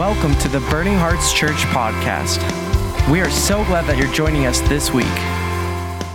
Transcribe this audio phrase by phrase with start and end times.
[0.00, 2.40] Welcome to the Burning Hearts Church podcast.
[3.12, 5.04] We are so glad that you're joining us this week.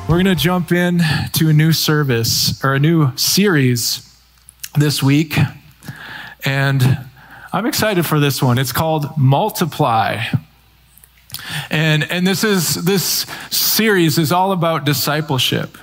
[0.09, 1.01] We're going to jump in
[1.33, 4.17] to a new service or a new series
[4.73, 5.37] this week.
[6.43, 7.05] And
[7.53, 8.57] I'm excited for this one.
[8.57, 10.29] It's called Multiply.
[11.69, 15.77] And, and this is this series is all about discipleship.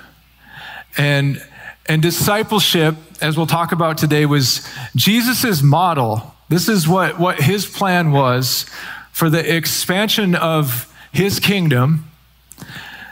[0.97, 1.41] And,
[1.85, 6.32] and discipleship, as we'll talk about today, was Jesus' model.
[6.53, 8.67] This is what, what his plan was
[9.11, 12.11] for the expansion of his kingdom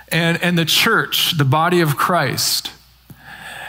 [0.09, 2.72] and, and the church, the body of Christ.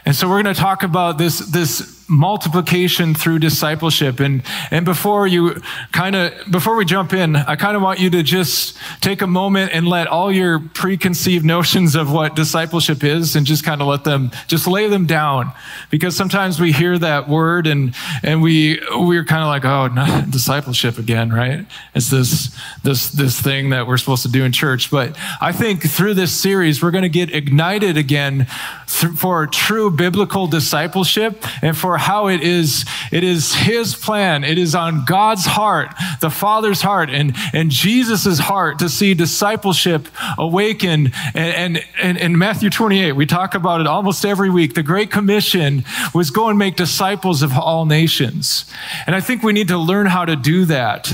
[0.05, 4.21] And so we're going to talk about this, this multiplication through discipleship.
[4.21, 5.61] And, and before you
[5.93, 9.27] kind of, before we jump in, I kind of want you to just take a
[9.27, 13.87] moment and let all your preconceived notions of what discipleship is and just kind of
[13.87, 15.53] let them, just lay them down.
[15.91, 20.31] Because sometimes we hear that word and, and we, we're kind of like, oh, not
[20.31, 21.67] discipleship again, right?
[21.95, 24.91] It's this, this, this thing that we're supposed to do in church.
[24.91, 28.47] But I think through this series, we're going to get ignited again
[28.87, 34.45] for true biblical discipleship and for how it is, it is his plan.
[34.45, 40.09] It is on God's heart, the Father's heart, and, and Jesus' heart to see discipleship
[40.37, 41.13] awaken.
[41.35, 44.75] And, and, and in Matthew 28, we talk about it almost every week.
[44.75, 48.71] The Great Commission was go and make disciples of all nations.
[49.07, 51.13] And I think we need to learn how to do that.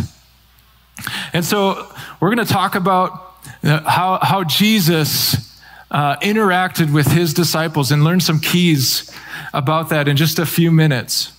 [1.33, 5.48] And so we're going to talk about uh, how, how Jesus
[5.91, 9.11] uh, interacted with his disciples and learned some keys
[9.53, 11.33] about that in just a few minutes.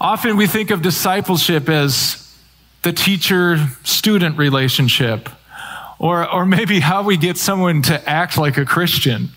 [0.00, 2.16] Often we think of discipleship as
[2.82, 5.28] the teacher student relationship,
[5.98, 9.28] or, or maybe how we get someone to act like a Christian,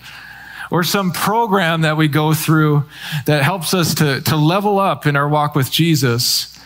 [0.72, 2.86] or some program that we go through
[3.26, 6.58] that helps us to, to level up in our walk with Jesus.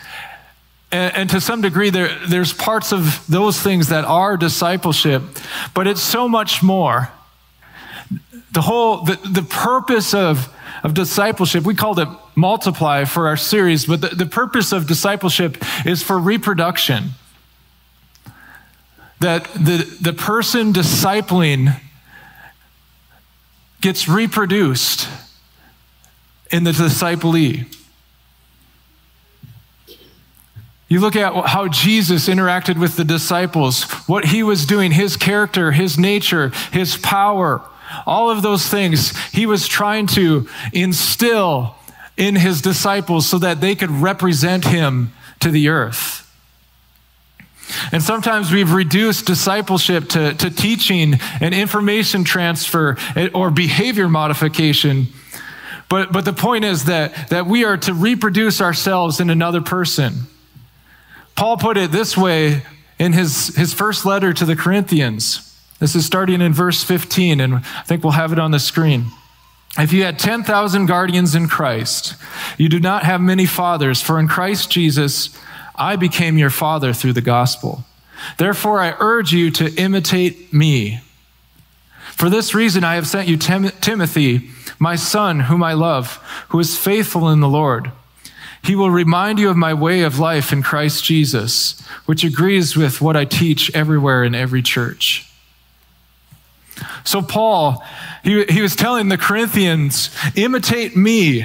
[0.90, 5.22] And, and, to some degree, there, there's parts of those things that are discipleship,
[5.74, 7.10] but it's so much more.
[8.52, 11.64] The whole, the, the purpose of of discipleship.
[11.64, 16.18] We called it multiply for our series, but the, the purpose of discipleship is for
[16.18, 17.10] reproduction.
[19.20, 21.80] That the, the person discipling
[23.80, 25.08] gets reproduced
[26.50, 27.66] in the disciplee.
[30.88, 35.72] You look at how Jesus interacted with the disciples, what he was doing, his character,
[35.72, 37.62] his nature, his power
[38.06, 41.74] all of those things he was trying to instill
[42.16, 46.24] in his disciples so that they could represent him to the earth.
[47.92, 52.96] And sometimes we've reduced discipleship to, to teaching and information transfer
[53.34, 55.08] or behavior modification.
[55.88, 60.26] But, but the point is that, that we are to reproduce ourselves in another person.
[61.36, 62.62] Paul put it this way
[62.98, 65.47] in his, his first letter to the Corinthians.
[65.78, 69.06] This is starting in verse 15, and I think we'll have it on the screen.
[69.78, 72.16] If you had 10,000 guardians in Christ,
[72.56, 75.38] you do not have many fathers, for in Christ Jesus,
[75.76, 77.84] I became your father through the gospel.
[78.38, 81.00] Therefore, I urge you to imitate me.
[82.10, 84.50] For this reason, I have sent you Tim- Timothy,
[84.80, 86.16] my son, whom I love,
[86.48, 87.92] who is faithful in the Lord.
[88.64, 93.00] He will remind you of my way of life in Christ Jesus, which agrees with
[93.00, 95.27] what I teach everywhere in every church.
[97.04, 97.84] So, Paul,
[98.22, 101.44] he, he was telling the Corinthians, imitate me.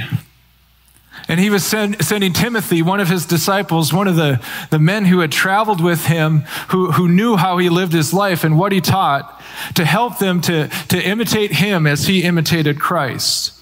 [1.28, 5.06] And he was send, sending Timothy, one of his disciples, one of the, the men
[5.06, 8.72] who had traveled with him, who, who knew how he lived his life and what
[8.72, 9.42] he taught,
[9.76, 13.54] to help them to, to imitate him as he imitated Christ.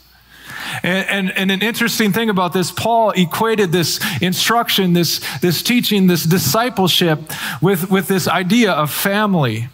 [0.84, 6.08] And, and, and, an interesting thing about this, Paul equated this instruction, this, this teaching,
[6.08, 7.20] this discipleship
[7.62, 9.68] with, with this idea of family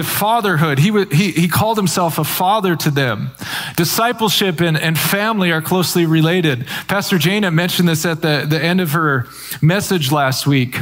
[0.00, 0.78] to fatherhood.
[0.78, 3.30] He, he, he called himself a father to them.
[3.76, 6.66] Discipleship and, and family are closely related.
[6.88, 9.26] Pastor Jana mentioned this at the, the end of her
[9.60, 10.76] message last week.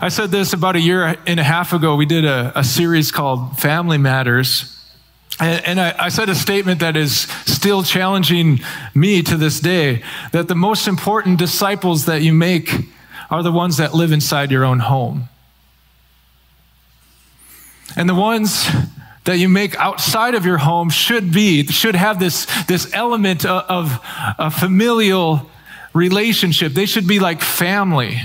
[0.00, 1.94] I said this about a year and a half ago.
[1.94, 4.76] We did a, a series called Family Matters.
[5.38, 8.60] And, and I, I said a statement that is still challenging
[8.94, 10.02] me to this day
[10.32, 12.72] that the most important disciples that you make
[13.30, 15.28] are the ones that live inside your own home.
[17.96, 18.68] And the ones
[19.24, 24.00] that you make outside of your home should be, should have this, this element of,
[24.38, 25.50] a familial
[25.94, 26.72] relationship.
[26.72, 28.20] They should be like family.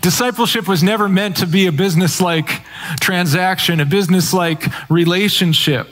[0.00, 2.62] Discipleship was never meant to be a business like
[3.00, 5.86] transaction, a business like relationship.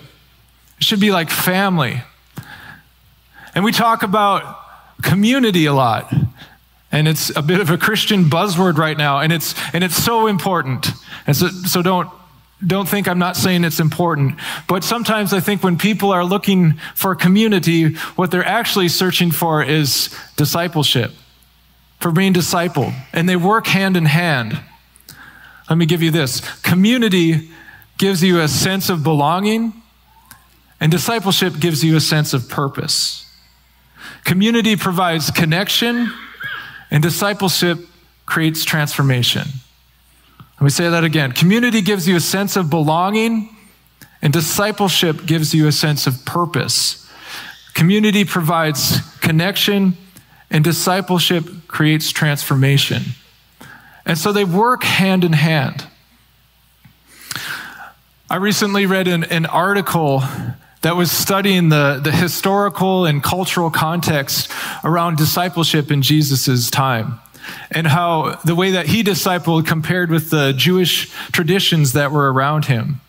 [0.78, 2.02] It should be like family.
[3.54, 4.58] And we talk about
[5.02, 6.12] community a lot.
[6.96, 10.28] And it's a bit of a Christian buzzword right now, and it's, and it's so
[10.28, 10.92] important.
[11.26, 12.08] And so, so don't,
[12.66, 16.80] don't think I'm not saying it's important, but sometimes I think when people are looking
[16.94, 20.08] for community, what they're actually searching for is
[20.38, 21.12] discipleship,
[22.00, 24.58] for being discipled, and they work hand in hand.
[25.68, 27.50] Let me give you this community
[27.98, 29.74] gives you a sense of belonging,
[30.80, 33.30] and discipleship gives you a sense of purpose.
[34.24, 36.10] Community provides connection,
[36.90, 37.78] and discipleship
[38.24, 39.48] creates transformation.
[40.60, 41.32] Let me say that again.
[41.32, 43.54] Community gives you a sense of belonging,
[44.22, 47.08] and discipleship gives you a sense of purpose.
[47.74, 49.96] Community provides connection,
[50.50, 53.02] and discipleship creates transformation.
[54.06, 55.86] And so they work hand in hand.
[58.30, 60.22] I recently read an, an article
[60.86, 64.48] that was studying the, the historical and cultural context
[64.84, 67.18] around discipleship in Jesus' time
[67.72, 72.66] and how the way that he discipled compared with the Jewish traditions that were around
[72.66, 73.00] him.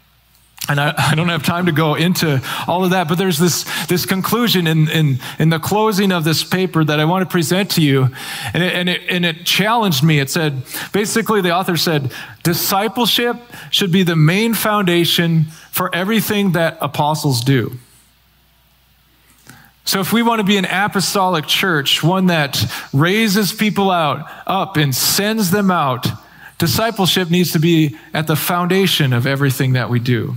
[0.70, 3.64] And I, I, don't have time to go into all of that, but there's this,
[3.86, 7.72] this conclusion in, in, in the closing of this paper that I want to present
[7.72, 8.10] to you.
[8.54, 10.20] And it, and, it, and it challenged me.
[10.20, 12.12] It said, basically, the author said,
[12.44, 13.38] discipleship
[13.72, 17.78] should be the main foundation for everything that apostles do.
[19.86, 22.62] So if we want to be an apostolic church, one that
[22.92, 26.06] raises people out up and sends them out,
[26.58, 30.36] discipleship needs to be at the foundation of everything that we do.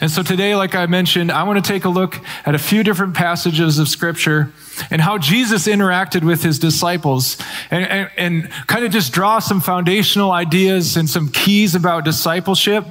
[0.00, 2.82] And so today, like I mentioned, I want to take a look at a few
[2.82, 4.52] different passages of Scripture
[4.90, 7.36] and how Jesus interacted with his disciples
[7.70, 12.84] and, and, and kind of just draw some foundational ideas and some keys about discipleship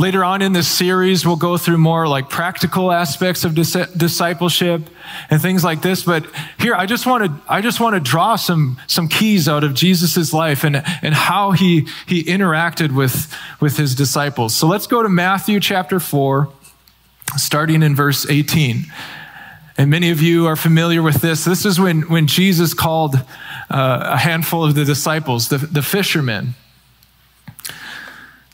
[0.00, 4.88] Later on in this series, we'll go through more like practical aspects of dis- discipleship
[5.28, 6.04] and things like this.
[6.04, 6.24] But
[6.58, 9.74] here, I just want to I just want to draw some some keys out of
[9.74, 13.30] Jesus's life and and how he he interacted with
[13.60, 14.56] with his disciples.
[14.56, 16.48] So let's go to Matthew chapter four,
[17.36, 18.86] starting in verse eighteen.
[19.76, 21.44] And many of you are familiar with this.
[21.44, 23.16] This is when when Jesus called
[23.68, 26.54] uh, a handful of the disciples, the, the fishermen.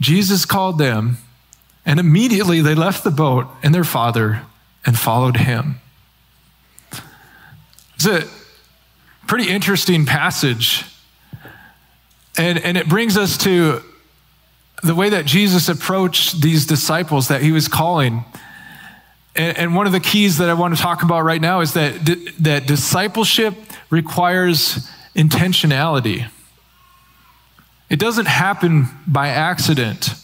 [0.00, 1.18] Jesus called them,
[1.84, 4.42] and immediately they left the boat and their father
[4.86, 5.80] and followed him.
[7.94, 8.24] It's a
[9.26, 10.84] pretty interesting passage.
[12.38, 13.82] And, and it brings us to
[14.82, 18.24] the way that Jesus approached these disciples that he was calling.
[19.36, 21.74] And, and one of the keys that I want to talk about right now is
[21.74, 21.92] that,
[22.40, 23.54] that discipleship
[23.90, 26.28] requires intentionality.
[27.90, 30.14] It doesn't happen by accident.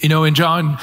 [0.00, 0.78] You know, in John,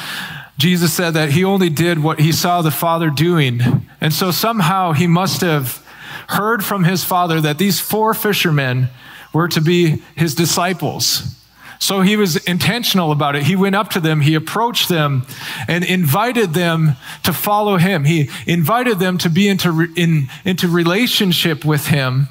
[0.57, 3.60] Jesus said that he only did what he saw the Father doing.
[4.00, 5.86] And so somehow he must have
[6.29, 8.88] heard from his Father that these four fishermen
[9.34, 11.36] were to be his disciples.
[11.77, 13.44] So he was intentional about it.
[13.44, 15.27] He went up to them, he approached them,
[15.67, 18.05] and invited them to follow him.
[18.05, 22.29] He invited them to be into, in, into relationship with him.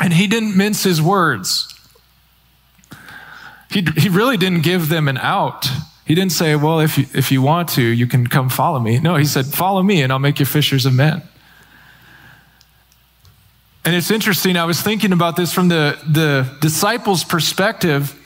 [0.00, 1.72] And he didn't mince his words.
[3.72, 5.68] He, he really didn't give them an out.
[6.04, 8.98] He didn't say, Well, if you, if you want to, you can come follow me.
[8.98, 11.22] No, he said, Follow me and I'll make you fishers of men.
[13.84, 18.18] And it's interesting, I was thinking about this from the, the disciples' perspective.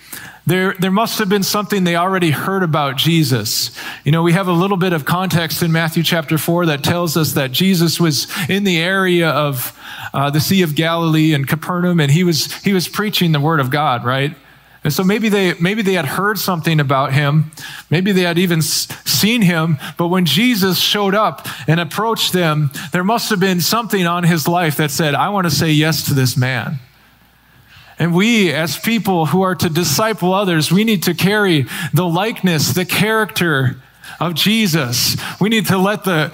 [0.46, 3.76] There, there must have been something they already heard about Jesus.
[4.04, 7.16] You know, we have a little bit of context in Matthew chapter 4 that tells
[7.16, 9.76] us that Jesus was in the area of
[10.12, 13.58] uh, the Sea of Galilee and Capernaum, and he was, he was preaching the word
[13.58, 14.36] of God, right?
[14.86, 17.50] And so maybe they, maybe they had heard something about him.
[17.90, 19.78] Maybe they had even seen him.
[19.98, 24.46] But when Jesus showed up and approached them, there must have been something on his
[24.46, 26.78] life that said, I want to say yes to this man.
[27.98, 32.72] And we, as people who are to disciple others, we need to carry the likeness,
[32.72, 33.82] the character,
[34.20, 35.16] of Jesus.
[35.40, 36.32] We need to let the,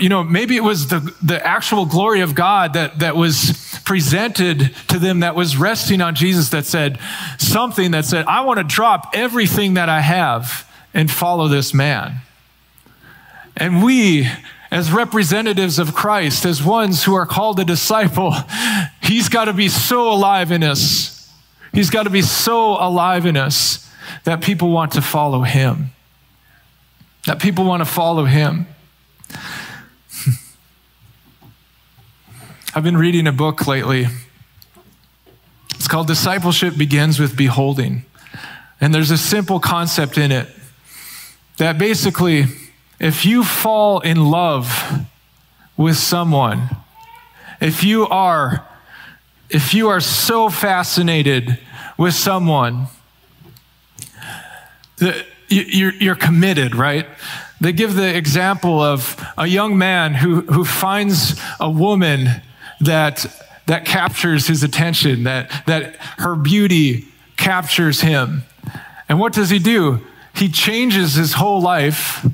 [0.00, 4.74] you know, maybe it was the, the actual glory of God that, that was presented
[4.88, 6.98] to them that was resting on Jesus that said
[7.38, 12.20] something that said, I want to drop everything that I have and follow this man.
[13.56, 14.28] And we,
[14.70, 18.34] as representatives of Christ, as ones who are called a disciple,
[19.02, 21.30] He's got to be so alive in us.
[21.72, 23.88] He's got to be so alive in us
[24.24, 25.93] that people want to follow Him.
[27.26, 28.66] That people want to follow Him.
[32.74, 34.06] I've been reading a book lately.
[35.74, 38.04] It's called Discipleship Begins with Beholding.
[38.80, 40.48] And there's a simple concept in it
[41.56, 42.44] that basically,
[43.00, 45.06] if you fall in love
[45.76, 46.68] with someone,
[47.60, 48.66] if you are
[49.50, 51.58] if you are so fascinated
[51.96, 52.88] with someone
[54.96, 55.26] that
[55.62, 57.06] you're committed, right?
[57.60, 62.42] They give the example of a young man who, who finds a woman
[62.80, 63.26] that,
[63.66, 67.06] that captures his attention, that, that her beauty
[67.36, 68.42] captures him.
[69.08, 70.00] And what does he do?
[70.34, 72.26] He changes his whole life.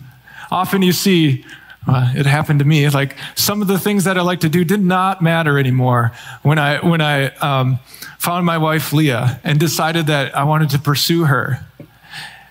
[0.50, 1.44] Often you see,
[1.86, 4.64] uh, it happened to me, like some of the things that I like to do
[4.64, 6.12] did not matter anymore
[6.42, 7.78] when I, when I um,
[8.18, 11.64] found my wife Leah and decided that I wanted to pursue her.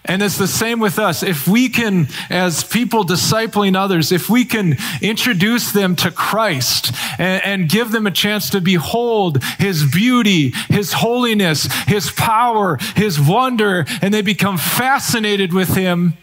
[0.10, 1.22] And it's the same with us.
[1.22, 7.46] If we can, as people discipling others, if we can introduce them to Christ and,
[7.46, 13.86] and, give them a chance to behold His beauty, His holiness, His power, His wonder,
[14.02, 16.18] and they become fascinated with Him,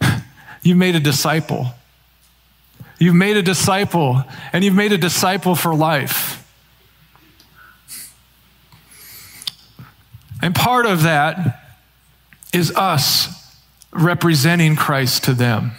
[0.62, 1.74] you've made a disciple.
[2.98, 6.42] You've made a disciple, and you've made a disciple for life.
[10.42, 11.65] And part of that
[12.56, 13.54] is us
[13.92, 15.72] representing Christ to them.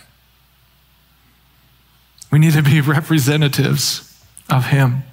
[2.31, 5.03] We need to be representatives of Him.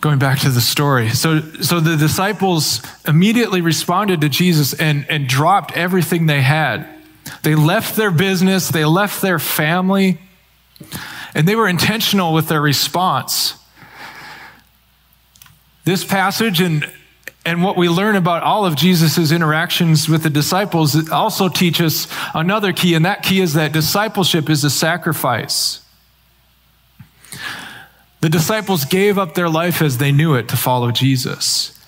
[0.00, 1.10] Going back to the story.
[1.10, 6.86] So, so the disciples immediately responded to Jesus and, and dropped everything they had.
[7.42, 10.18] They left their business, they left their family,
[11.34, 13.54] and they were intentional with their response.
[15.84, 16.90] This passage and
[17.44, 22.06] and what we learn about all of Jesus' interactions with the disciples also teach us
[22.34, 25.80] another key, and that key is that discipleship is a sacrifice.
[28.20, 31.78] The disciples gave up their life as they knew it to follow Jesus.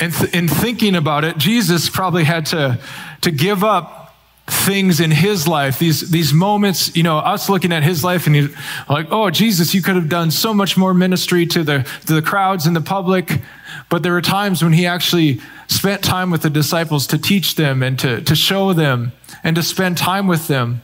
[0.00, 2.80] And th- in thinking about it, Jesus probably had to,
[3.20, 4.14] to give up
[4.48, 8.54] things in his life, these, these moments, you know, us looking at his life and
[8.88, 12.22] like, oh, Jesus, you could have done so much more ministry to the, to the
[12.22, 13.40] crowds and the public.
[13.88, 17.82] But there were times when he actually spent time with the disciples to teach them
[17.82, 20.82] and to, to show them and to spend time with them,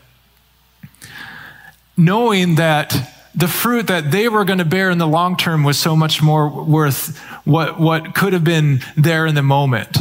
[1.97, 5.79] knowing that the fruit that they were going to bear in the long term was
[5.79, 9.97] so much more worth what, what could have been there in the moment.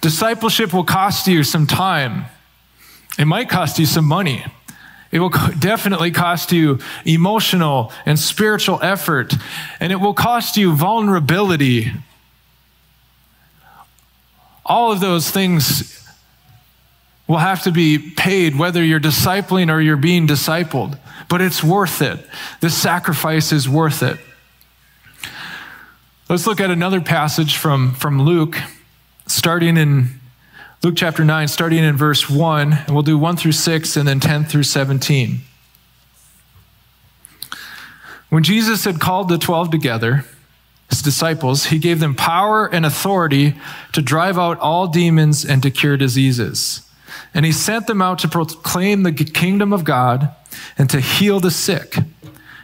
[0.00, 2.26] Discipleship will cost you some time.
[3.18, 4.44] It might cost you some money.
[5.10, 9.34] It will definitely cost you emotional and spiritual effort,
[9.80, 11.92] and it will cost you vulnerability.
[14.66, 16.06] All of those things
[17.26, 20.98] will have to be paid whether you're discipling or you're being discipled,
[21.28, 22.26] but it's worth it.
[22.60, 24.18] This sacrifice is worth it.
[26.28, 28.58] Let's look at another passage from, from Luke
[29.26, 30.20] starting in
[30.82, 34.20] Luke chapter 9, starting in verse 1, and we'll do 1 through 6 and then
[34.20, 35.40] 10 through 17.
[38.28, 40.24] When Jesus had called the 12 together,
[40.88, 43.54] his disciples, he gave them power and authority
[43.92, 46.88] to drive out all demons and to cure diseases.
[47.34, 50.34] And he sent them out to proclaim the kingdom of God
[50.76, 51.96] and to heal the sick.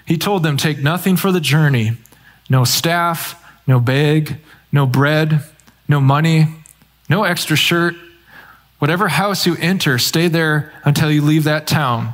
[0.06, 1.92] He told them, Take nothing for the journey
[2.50, 4.36] no staff, no bag,
[4.70, 5.42] no bread
[5.88, 6.46] no money,
[7.08, 7.94] no extra shirt.
[8.84, 12.12] Whatever house you enter, stay there until you leave that town.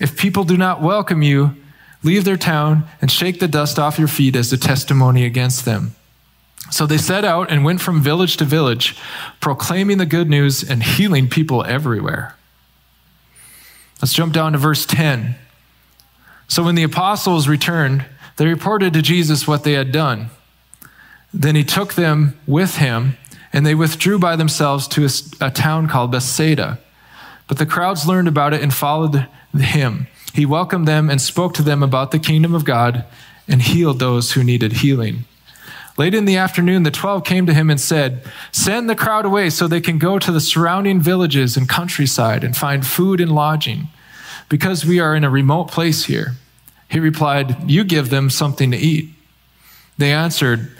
[0.00, 1.54] If people do not welcome you,
[2.02, 5.94] leave their town and shake the dust off your feet as a testimony against them.
[6.70, 8.96] So they set out and went from village to village,
[9.38, 12.34] proclaiming the good news and healing people everywhere.
[14.00, 15.34] Let's jump down to verse 10.
[16.48, 18.06] So when the apostles returned,
[18.38, 20.30] they reported to Jesus what they had done.
[21.34, 23.18] Then he took them with him,
[23.52, 26.78] and they withdrew by themselves to a, a, town called Bethsaida.
[27.46, 29.26] But the crowds learned about it and followed
[29.56, 30.06] him.
[30.34, 33.04] He welcomed them and spoke to them about the kingdom of God
[33.48, 35.24] and healed those who needed healing.
[35.96, 39.50] Late in the afternoon, the twelve came to him and said, Send the crowd away
[39.50, 43.88] so they can go to the surrounding villages and countryside and find food and lodging,
[44.48, 46.34] because we are in a remote place here.
[46.88, 49.12] He replied, You give them something to eat.
[49.98, 50.70] They answered,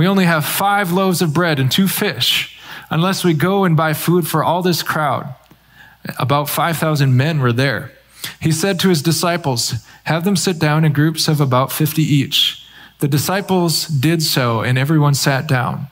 [0.00, 3.92] we only have five loaves of bread and two fish, unless we go and buy
[3.92, 5.34] food for all this crowd.
[6.18, 7.92] About 5,000 men were there.
[8.40, 12.66] He said to his disciples, Have them sit down in groups of about 50 each.
[13.00, 15.88] The disciples did so, and everyone sat down.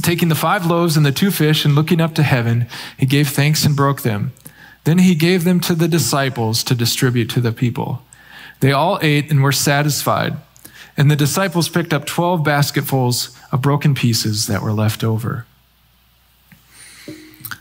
[0.00, 2.66] Taking the five loaves and the two fish and looking up to heaven,
[2.96, 4.32] he gave thanks and broke them.
[4.84, 8.00] Then he gave them to the disciples to distribute to the people.
[8.60, 10.38] They all ate and were satisfied.
[10.98, 15.46] And the disciples picked up 12 basketfuls of broken pieces that were left over.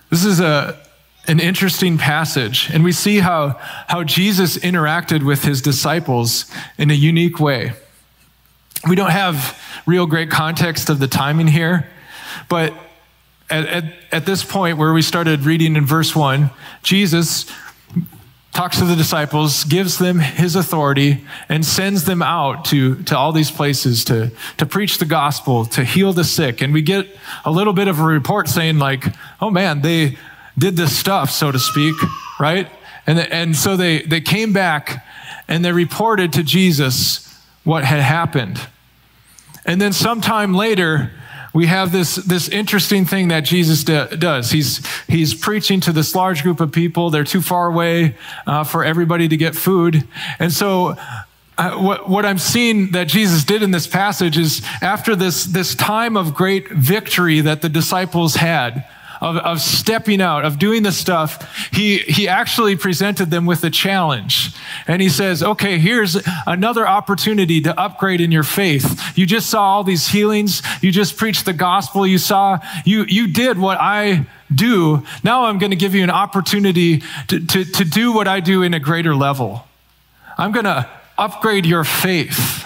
[0.09, 0.81] This is a,
[1.27, 6.95] an interesting passage, and we see how, how Jesus interacted with his disciples in a
[6.95, 7.73] unique way.
[8.89, 11.87] We don't have real great context of the timing here,
[12.49, 12.73] but
[13.51, 16.49] at, at, at this point where we started reading in verse 1,
[16.81, 17.45] Jesus
[18.53, 23.31] talks to the disciples, gives them his authority, and sends them out to, to all
[23.31, 26.61] these places to, to preach the gospel, to heal the sick.
[26.61, 27.07] And we get
[27.45, 29.05] a little bit of a report saying, like,
[29.39, 30.17] oh man, they
[30.57, 31.95] did this stuff, so to speak,
[32.39, 32.67] right?
[33.05, 35.05] And, and so they, they came back
[35.47, 37.23] and they reported to Jesus
[37.63, 38.59] what had happened.
[39.65, 41.11] And then sometime later,
[41.57, 44.51] we have this, this interesting thing that Jesus does.
[44.51, 47.09] He's, he's preaching to this large group of people.
[47.09, 50.07] They're too far away uh, for everybody to get food.
[50.37, 50.95] And so,
[51.57, 55.73] uh, what, what I'm seeing that Jesus did in this passage is after this, this
[55.73, 58.85] time of great victory that the disciples had,
[59.21, 63.69] of, of stepping out, of doing the stuff, he, he actually presented them with a
[63.69, 64.55] challenge.
[64.87, 69.17] And he says, okay, here's another opportunity to upgrade in your faith.
[69.17, 70.61] You just saw all these healings.
[70.81, 72.05] You just preached the gospel.
[72.05, 75.03] You saw, you, you did what I do.
[75.23, 78.63] Now I'm going to give you an opportunity to, to, to do what I do
[78.63, 79.65] in a greater level.
[80.37, 82.65] I'm going to upgrade your faith.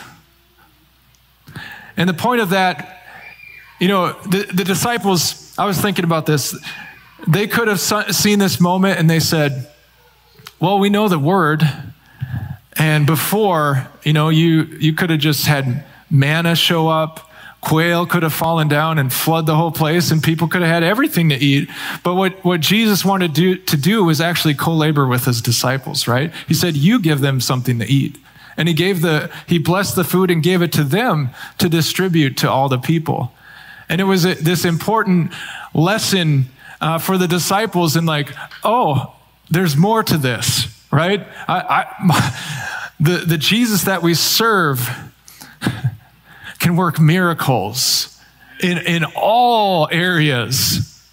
[1.98, 3.01] And the point of that,
[3.82, 6.56] you know, the, the disciples, I was thinking about this.
[7.28, 9.68] They could have seen this moment and they said,
[10.60, 11.64] Well, we know the word.
[12.78, 18.22] And before, you know, you, you could have just had manna show up, quail could
[18.22, 21.36] have fallen down and flood the whole place, and people could have had everything to
[21.36, 21.68] eat.
[22.04, 25.42] But what, what Jesus wanted to do, to do was actually co labor with his
[25.42, 26.32] disciples, right?
[26.48, 28.20] He said, You give them something to eat.
[28.58, 32.38] And he gave the, he blessed the food and gave it to them to distribute
[32.38, 33.32] to all the people.
[33.92, 35.34] And it was a, this important
[35.74, 36.46] lesson
[36.80, 38.30] uh, for the disciples in like,
[38.64, 39.14] oh,
[39.50, 41.28] there's more to this, right?
[41.46, 44.90] I, I, the, the Jesus that we serve
[46.60, 48.18] can work miracles
[48.64, 51.06] in, in all areas.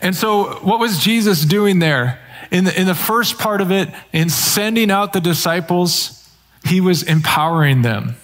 [0.00, 2.18] And so, what was Jesus doing there?
[2.50, 6.26] In the, in the first part of it, in sending out the disciples,
[6.64, 8.16] he was empowering them.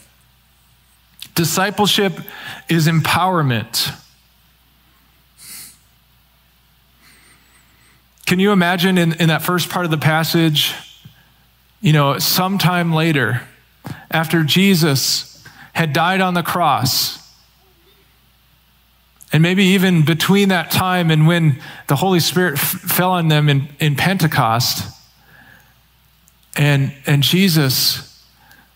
[1.35, 2.13] Discipleship
[2.69, 3.93] is empowerment.
[8.27, 10.75] Can you imagine in, in that first part of the passage,
[11.81, 13.43] you know, sometime later,
[14.11, 15.45] after Jesus
[15.75, 17.21] had died on the cross,
[19.33, 23.49] and maybe even between that time and when the Holy Spirit f- fell on them
[23.49, 24.89] in, in Pentecost,
[26.57, 28.14] and, and Jesus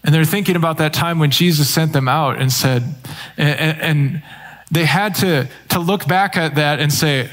[0.09, 2.83] and they're thinking about that time when Jesus sent them out and said,
[3.37, 4.23] and, and
[4.71, 7.29] they had to, to look back at that and say,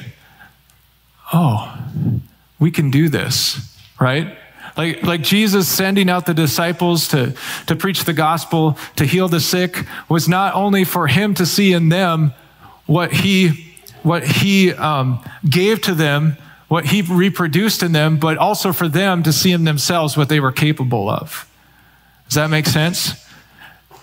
[1.31, 1.73] oh,
[2.59, 4.37] we can do this, right?
[4.75, 7.33] Like, like Jesus sending out the disciples to,
[7.67, 11.71] to preach the gospel, to heal the sick, was not only for him to see
[11.71, 12.33] in them
[12.87, 16.35] what he, what he um, gave to them,
[16.67, 20.41] what he reproduced in them, but also for them to see in themselves what they
[20.41, 21.49] were capable of.
[22.27, 23.25] Does that make sense?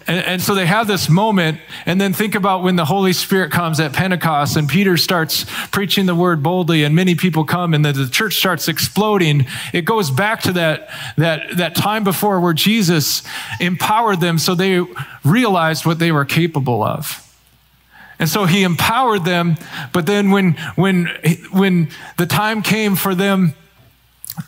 [0.07, 3.53] And, and, so they have this moment, and then think about when the Holy Spirit
[3.53, 7.85] comes at Pentecost and Peter starts preaching the word boldly, and many people come, and
[7.85, 9.47] the, the church starts exploding.
[9.73, 13.23] It goes back to that, that, that time before where Jesus
[13.61, 14.85] empowered them so they
[15.25, 17.19] realized what they were capable of.
[18.19, 19.57] And so he empowered them,
[19.93, 21.11] but then when, when,
[21.51, 23.55] when the time came for them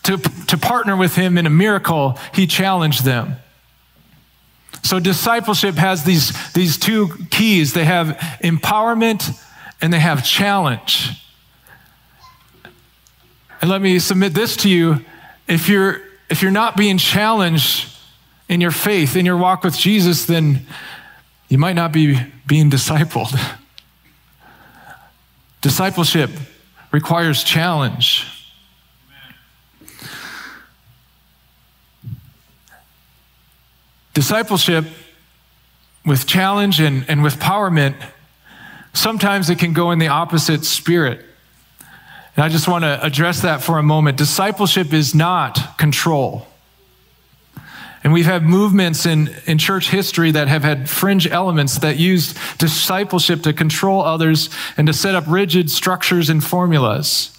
[0.04, 3.36] to, to partner with him in a miracle, he challenged them.
[4.84, 8.08] So discipleship has these, these two keys they have
[8.42, 9.42] empowerment
[9.80, 11.22] and they have challenge.
[13.62, 15.02] And let me submit this to you.
[15.48, 17.88] If you're, if you're not being challenged
[18.50, 20.66] in your faith, in your walk with Jesus, then
[21.48, 23.32] you might not be being discipled.
[25.62, 26.30] Discipleship
[26.92, 28.26] requires challenge.
[34.14, 34.84] Discipleship
[36.06, 37.94] with challenge and, and with empowerment,
[38.92, 41.24] sometimes it can go in the opposite spirit.
[42.36, 44.16] And I just want to address that for a moment.
[44.16, 46.46] Discipleship is not control.
[48.02, 52.36] And we've had movements in, in church history that have had fringe elements that used
[52.58, 57.30] discipleship to control others and to set up rigid structures and formulas.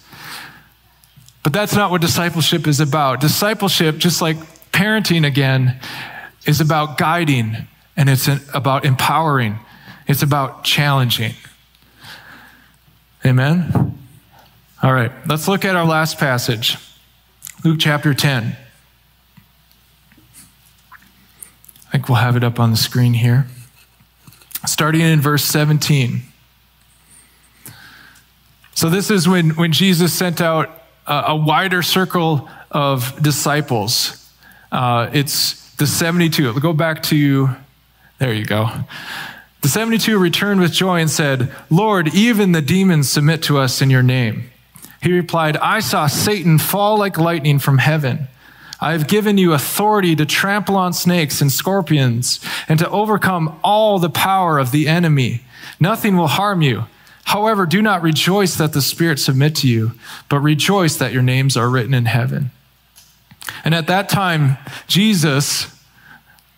[1.44, 3.20] But that's not what discipleship is about.
[3.20, 4.36] Discipleship, just like
[4.72, 5.78] parenting again,
[6.46, 7.56] is about guiding
[7.96, 9.58] and it's about empowering,
[10.06, 11.34] it's about challenging.
[13.24, 13.98] Amen?
[14.82, 16.76] All right, let's look at our last passage
[17.64, 18.56] Luke chapter 10.
[21.86, 23.46] I think we'll have it up on the screen here.
[24.66, 26.22] Starting in verse 17.
[28.74, 34.30] So, this is when, when Jesus sent out a, a wider circle of disciples.
[34.70, 36.58] Uh, it's the 72.
[36.60, 37.50] Go back to,
[38.18, 38.68] there you go.
[39.62, 43.90] The 72 returned with joy and said, Lord, even the demons submit to us in
[43.90, 44.50] your name.
[45.02, 48.28] He replied, I saw Satan fall like lightning from heaven.
[48.80, 53.98] I have given you authority to trample on snakes and scorpions and to overcome all
[53.98, 55.42] the power of the enemy.
[55.80, 56.84] Nothing will harm you.
[57.24, 59.92] However, do not rejoice that the Spirit submit to you,
[60.28, 62.50] but rejoice that your names are written in heaven.
[63.64, 65.66] And at that time, Jesus,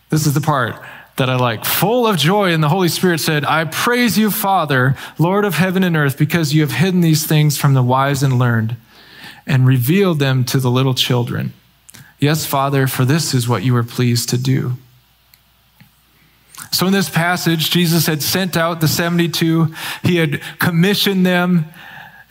[0.09, 0.75] this is the part
[1.17, 4.95] that I like, full of joy in the Holy Spirit said, I praise you, Father,
[5.17, 8.39] Lord of heaven and earth, because you have hidden these things from the wise and
[8.39, 8.77] learned
[9.45, 11.53] and revealed them to the little children.
[12.19, 14.73] Yes, Father, for this is what you were pleased to do.
[16.71, 19.73] So, in this passage, Jesus had sent out the 72,
[20.03, 21.65] he had commissioned them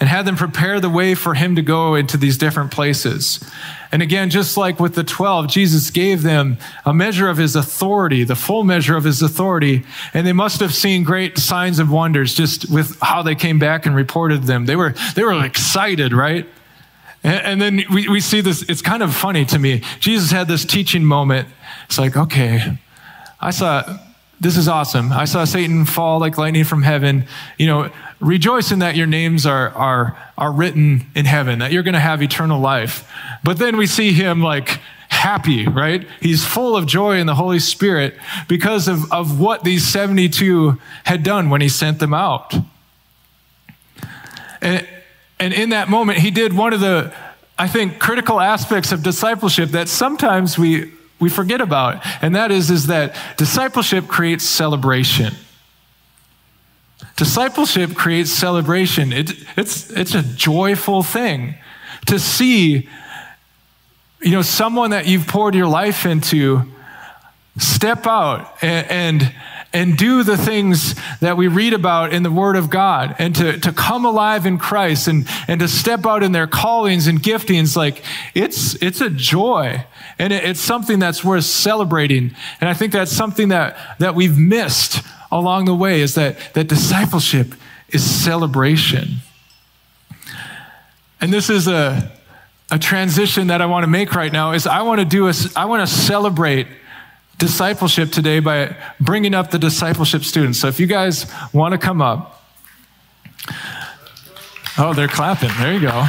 [0.00, 3.44] and had them prepare the way for him to go into these different places.
[3.90, 8.22] And again, just like with the 12, Jesus gave them a measure of his authority,
[8.22, 9.84] the full measure of his authority.
[10.14, 13.86] And they must have seen great signs and wonders just with how they came back
[13.86, 14.66] and reported them.
[14.66, 16.46] They were, they were excited, right?
[17.24, 19.82] And, then we, we see this, it's kind of funny to me.
[19.98, 21.48] Jesus had this teaching moment.
[21.86, 22.78] It's like, okay,
[23.40, 23.98] I saw,
[24.40, 25.12] this is awesome.
[25.12, 27.26] I saw Satan fall like lightning from heaven.
[27.58, 31.82] You know, rejoice in that your names are, are, are written in heaven, that you're
[31.82, 33.10] going to have eternal life.
[33.42, 36.06] But then we see him like happy, right?
[36.20, 41.22] He's full of joy in the Holy Spirit because of, of what these 72 had
[41.22, 42.54] done when he sent them out.
[44.60, 44.86] And,
[45.40, 47.12] and in that moment, he did one of the,
[47.58, 52.04] I think, critical aspects of discipleship that sometimes we, we forget about.
[52.22, 55.34] And that is, is that discipleship creates celebration.
[57.16, 59.12] Discipleship creates celebration.
[59.12, 61.56] It, it's, it's a joyful thing
[62.06, 62.88] to see,
[64.20, 66.62] you know, someone that you've poured your life into
[67.58, 68.86] step out and,
[69.22, 69.34] and
[69.72, 73.58] and do the things that we read about in the Word of God and to,
[73.60, 77.76] to come alive in Christ and, and to step out in their callings and giftings,
[77.76, 78.02] like
[78.34, 79.84] it's, it's a joy
[80.18, 82.34] and it, it's something that's worth celebrating.
[82.60, 86.68] And I think that's something that, that we've missed along the way is that, that
[86.68, 87.54] discipleship
[87.90, 89.16] is celebration.
[91.20, 92.10] And this is a,
[92.70, 95.34] a transition that I want to make right now is I want to do a,
[95.54, 96.68] I want to celebrate
[97.38, 100.58] discipleship today by bringing up the discipleship students.
[100.58, 102.34] So if you guys want to come up.
[104.76, 105.50] Oh, they're clapping.
[105.58, 106.06] There you go.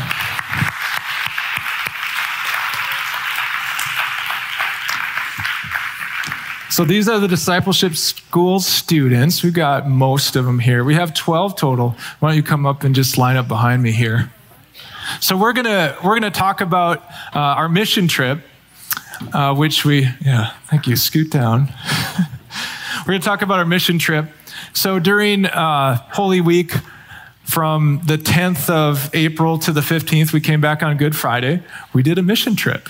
[6.69, 9.43] So these are the discipleship school students.
[9.43, 10.83] We've got most of them here.
[10.83, 11.95] We have 12 total.
[12.19, 14.31] Why don't you come up and just line up behind me here?
[15.19, 16.99] So we're gonna we're gonna talk about
[17.35, 18.39] uh, our mission trip
[19.33, 21.69] uh, which we, yeah, thank you, scoot down.
[22.99, 24.25] We're going to talk about our mission trip.
[24.73, 26.73] So during uh, Holy Week,
[27.49, 31.63] from the 10th of April to the 15th, we came back on Good Friday.
[31.93, 32.89] We did a mission trip,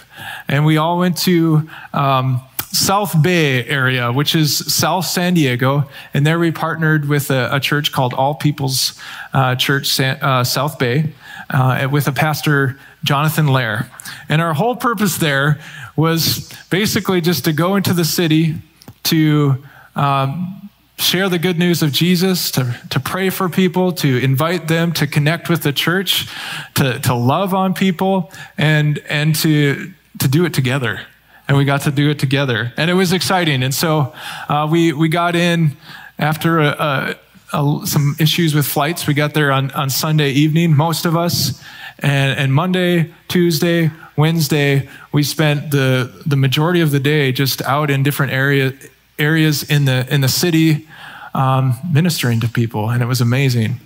[0.50, 6.28] and we all went to um, South Bay area, which is South San Diego, and
[6.28, 9.00] there we partnered with a, a church called All People's
[9.34, 11.14] uh, Church San, uh, South Bay,
[11.52, 13.90] uh, with a pastor Jonathan Lair.
[14.28, 15.60] And our whole purpose there
[15.96, 18.56] was basically just to go into the city
[19.04, 19.64] to
[19.96, 24.92] um, share the good news of Jesus, to, to pray for people, to invite them
[24.94, 26.28] to connect with the church,
[26.76, 31.02] to, to love on people, and, and to, to do it together.
[31.48, 32.74] And we got to do it together.
[32.78, 33.64] And it was exciting.
[33.64, 34.14] And so
[34.50, 35.78] uh, we, we got in
[36.20, 37.16] after a, a,
[37.54, 39.08] a, some issues with flights.
[39.08, 41.64] We got there on, on Sunday evening, most of us.
[42.00, 47.90] And, and Monday, Tuesday, Wednesday, we spent the, the majority of the day just out
[47.90, 48.74] in different area,
[49.18, 50.88] areas in the, in the city
[51.34, 53.80] um, ministering to people, and it was amazing.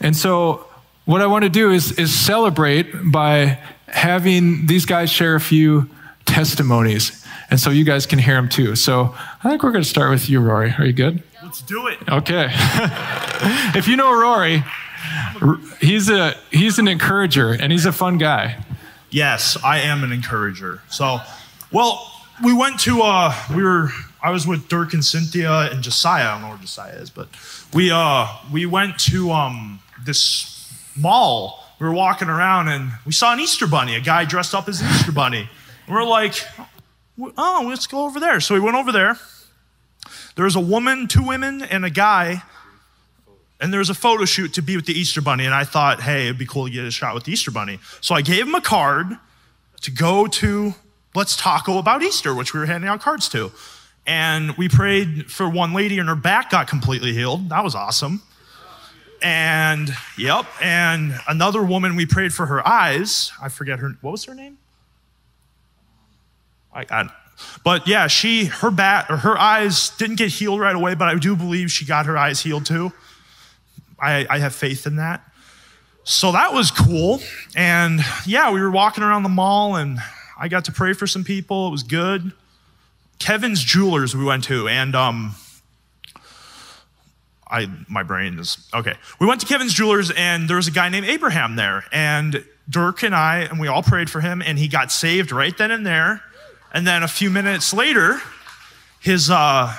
[0.00, 0.66] And so
[1.04, 5.88] what I want to do is, is celebrate by having these guys share a few
[6.24, 7.24] testimonies.
[7.50, 8.76] And so you guys can hear them too.
[8.76, 10.74] So I think we're going to start with you, Rory.
[10.78, 11.22] Are you good?
[11.42, 11.98] Let's do it.
[12.08, 12.48] Okay.
[13.74, 14.64] if you know Rory,
[15.80, 18.64] he's a he's an encourager and he's a fun guy.
[19.10, 20.80] Yes, I am an encourager.
[20.88, 21.18] So,
[21.70, 22.10] well,
[22.42, 23.90] we went to uh we were
[24.22, 26.28] I was with Dirk and Cynthia and Josiah.
[26.28, 27.28] I don't know where Josiah is, but
[27.74, 31.58] we uh we went to um this mall.
[31.78, 34.80] We were walking around and we saw an Easter bunny, a guy dressed up as
[34.80, 35.48] an Easter bunny.
[35.86, 36.34] And we're like,
[37.36, 38.40] oh, let's go over there.
[38.40, 39.18] So we went over there.
[40.36, 42.42] There was a woman, two women, and a guy.
[43.62, 45.46] And there was a photo shoot to be with the Easter Bunny.
[45.46, 47.78] And I thought, hey, it'd be cool to get a shot with the Easter Bunny.
[48.00, 49.16] So I gave him a card
[49.82, 50.74] to go to
[51.14, 53.52] Let's Taco about Easter, which we were handing out cards to.
[54.04, 57.50] And we prayed for one lady, and her back got completely healed.
[57.50, 58.22] That was awesome.
[59.22, 63.30] And yep, and another woman, we prayed for her eyes.
[63.40, 64.58] I forget her, what was her name?
[66.74, 67.10] I, I
[67.64, 71.14] but yeah, she her bat or her eyes didn't get healed right away, but I
[71.14, 72.92] do believe she got her eyes healed too.
[74.02, 75.22] I, I have faith in that.
[76.04, 77.20] So that was cool.
[77.54, 80.00] And yeah, we were walking around the mall and
[80.38, 81.68] I got to pray for some people.
[81.68, 82.32] It was good.
[83.20, 85.36] Kevin's Jewelers we went to, and um,
[87.48, 88.96] I my brain is okay.
[89.20, 93.04] We went to Kevin's Jewelers, and there was a guy named Abraham there, and Dirk
[93.04, 95.86] and I, and we all prayed for him, and he got saved right then and
[95.86, 96.22] there.
[96.74, 98.20] And then a few minutes later,
[98.98, 99.72] his uh,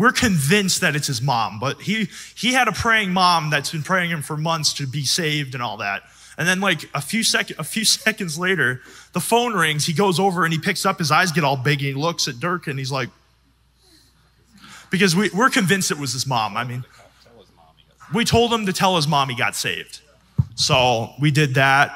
[0.00, 3.82] we're convinced that it's his mom, but he he had a praying mom that's been
[3.82, 6.04] praying him for months to be saved and all that.
[6.38, 8.80] And then like a few sec- a few seconds later,
[9.12, 9.84] the phone rings.
[9.84, 11.00] He goes over and he picks up.
[11.00, 11.80] His eyes get all big.
[11.80, 13.10] And he looks at Dirk and he's like,
[14.88, 16.56] because we, we're convinced it was his mom.
[16.56, 16.82] I mean,
[18.14, 20.00] we told him to tell his mom he got saved.
[20.54, 21.94] So we did that.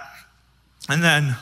[0.90, 1.36] And then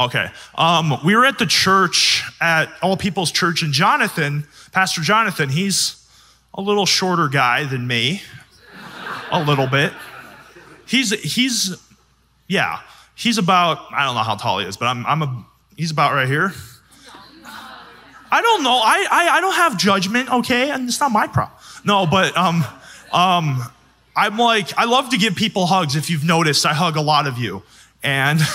[0.00, 0.30] Okay.
[0.54, 6.08] Um, we were at the church at All People's Church, and Jonathan, Pastor Jonathan, he's
[6.54, 8.22] a little shorter guy than me,
[9.30, 9.92] a little bit.
[10.86, 11.76] He's he's
[12.48, 12.80] yeah,
[13.14, 15.44] he's about I don't know how tall he is, but I'm I'm a
[15.76, 16.54] he's about right here.
[18.32, 18.80] I don't know.
[18.82, 20.32] I I, I don't have judgment.
[20.32, 21.58] Okay, and it's not my problem.
[21.84, 22.64] No, but um
[23.12, 23.62] um
[24.16, 25.94] I'm like I love to give people hugs.
[25.94, 27.62] If you've noticed, I hug a lot of you,
[28.02, 28.40] and.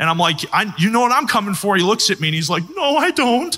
[0.00, 0.42] And I'm like,
[0.78, 1.76] you know what I'm coming for?
[1.76, 3.56] He looks at me and he's like, no, I don't.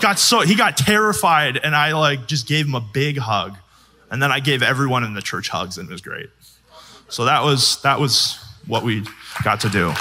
[0.00, 3.58] Got so, he got terrified and I like just gave him a big hug.
[4.10, 6.30] And then I gave everyone in the church hugs and it was great.
[7.10, 9.04] So that was, that was what we
[9.44, 9.92] got to do.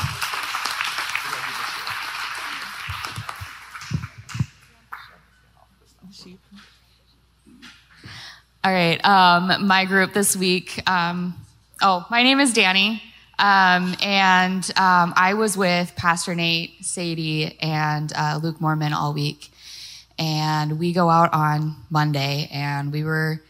[8.64, 10.82] All right, um, my group this week.
[10.90, 11.36] Um,
[11.82, 13.04] oh, my name is Danny.
[13.38, 19.52] Um, and um, I was with Pastor Nate, Sadie, and uh, Luke Mormon all week.
[20.18, 23.42] And we go out on Monday, and we were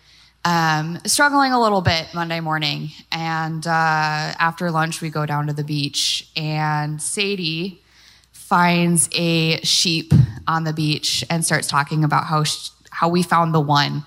[0.43, 2.89] um, struggling a little bit Monday morning.
[3.11, 7.83] And uh, after lunch, we go down to the beach, and Sadie
[8.31, 10.13] finds a sheep
[10.47, 14.03] on the beach and starts talking about how, sh- how we found the one.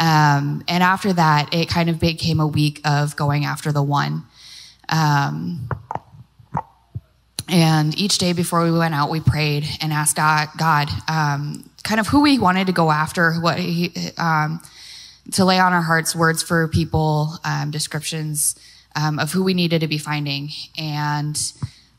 [0.00, 4.24] Um, and after that, it kind of became a week of going after the one.
[4.88, 5.68] Um,
[7.48, 11.98] and each day before we went out, we prayed and asked God, God um, kind
[11.98, 14.60] of who we wanted to go after, what he, um,
[15.32, 18.54] to lay on our hearts words for people, um, descriptions
[18.96, 20.50] um, of who we needed to be finding.
[20.76, 21.40] And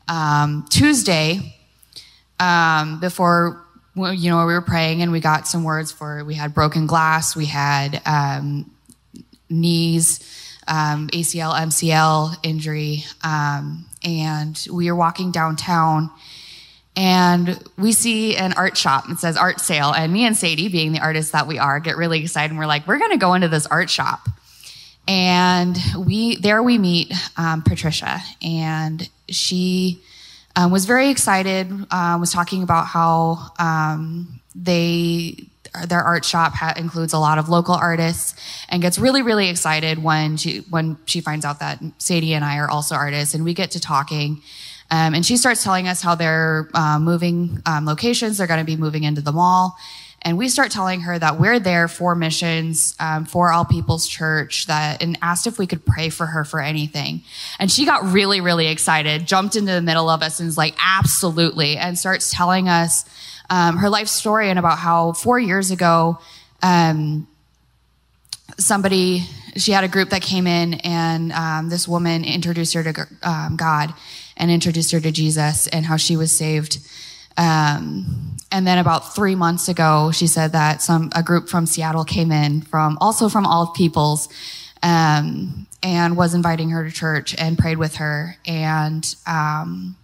[0.06, 1.56] um, Tuesday,
[2.38, 3.64] before
[3.96, 7.34] you know we were praying, and we got some words for we had broken glass,
[7.34, 8.00] we had
[9.48, 13.04] knees um, ACL, MCL injury.
[13.22, 16.10] Um, and we are walking downtown
[16.96, 19.92] and we see an art shop that says art sale.
[19.92, 22.50] And me and Sadie, being the artists that we are, get really excited.
[22.50, 24.28] And we're like, we're going to go into this art shop.
[25.08, 30.00] And we there we meet um, Patricia, and she
[30.54, 31.68] um, was very excited.
[31.90, 35.48] Uh, was talking about how um, they
[35.88, 38.34] their art shop ha- includes a lot of local artists
[38.68, 42.58] and gets really really excited when she when she finds out that sadie and i
[42.58, 44.42] are also artists and we get to talking.
[44.92, 48.38] Um, and she starts telling us how they're uh, moving um, locations.
[48.38, 49.76] They're going to be moving into the mall.
[50.22, 54.66] And we start telling her that we're there for missions um, for all people's church
[54.66, 57.22] that and asked if we could pray for her for anything.
[57.58, 60.74] And she got really really excited jumped into the middle of us and was like
[60.84, 63.06] absolutely and starts telling us
[63.50, 66.18] um, her life story and about how four years ago,
[66.62, 67.26] um,
[68.56, 69.24] somebody
[69.56, 73.56] she had a group that came in, and um, this woman introduced her to um,
[73.56, 73.92] God
[74.36, 76.78] and introduced her to Jesus and how she was saved.
[77.36, 82.04] Um, and then about three months ago, she said that some a group from Seattle
[82.04, 84.28] came in from also from all peoples,
[84.82, 89.96] um, and was inviting her to church and prayed with her and um,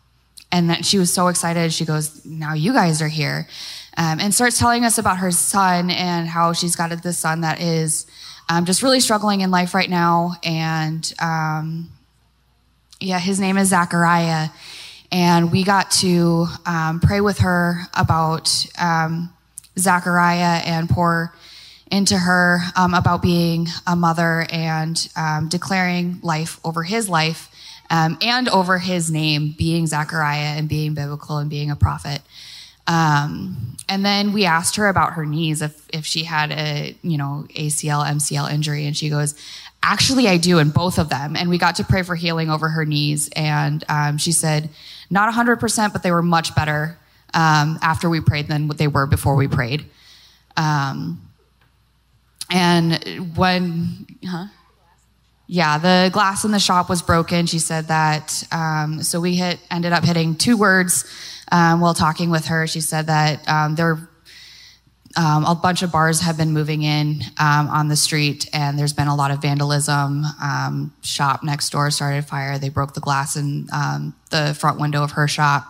[0.53, 1.73] and that she was so excited.
[1.73, 3.49] She goes, "Now you guys are here,"
[3.97, 7.61] um, and starts telling us about her son and how she's got this son that
[7.61, 8.07] is
[8.49, 10.35] um, just really struggling in life right now.
[10.45, 11.91] And um,
[13.01, 14.49] yeah, his name is Zachariah,
[15.11, 19.33] and we got to um, pray with her about um,
[19.79, 21.35] Zachariah and pour
[21.91, 25.09] into her um, about being a mother and
[25.49, 27.49] declaring life over his life
[27.91, 32.21] um, and over his name, being Zechariah and being biblical and being a prophet.
[32.87, 37.17] Um, and then we asked her about her knees, if, if she had a, you
[37.17, 38.87] know, ACL, MCL injury.
[38.87, 39.35] And she goes,
[39.83, 41.37] actually, I do in both of them.
[41.37, 43.29] And we got to pray for healing over her knees.
[43.35, 44.71] And um, she said,
[45.11, 46.99] not 100%, but they were much better
[47.35, 49.85] um, after we prayed than what they were before we prayed.
[50.57, 51.21] Um,
[52.51, 54.47] and when, huh?
[55.49, 57.47] Yeah, the glass in the shop was broken.
[57.47, 58.43] She said that.
[58.51, 61.05] Um, so we hit, ended up hitting two words
[61.53, 62.67] um, while talking with her.
[62.67, 64.09] She said that um, there,
[65.17, 68.93] um, a bunch of bars have been moving in um, on the street, and there's
[68.93, 70.25] been a lot of vandalism.
[70.43, 72.59] Um, shop next door started fire.
[72.59, 73.67] They broke the glass in
[74.31, 75.65] the front window of her shop.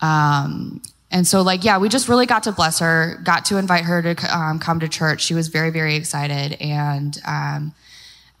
[0.00, 4.00] and so, like, yeah, we just really got to bless her, got to invite her
[4.00, 5.22] to come to church.
[5.22, 7.14] She was very, very excited, and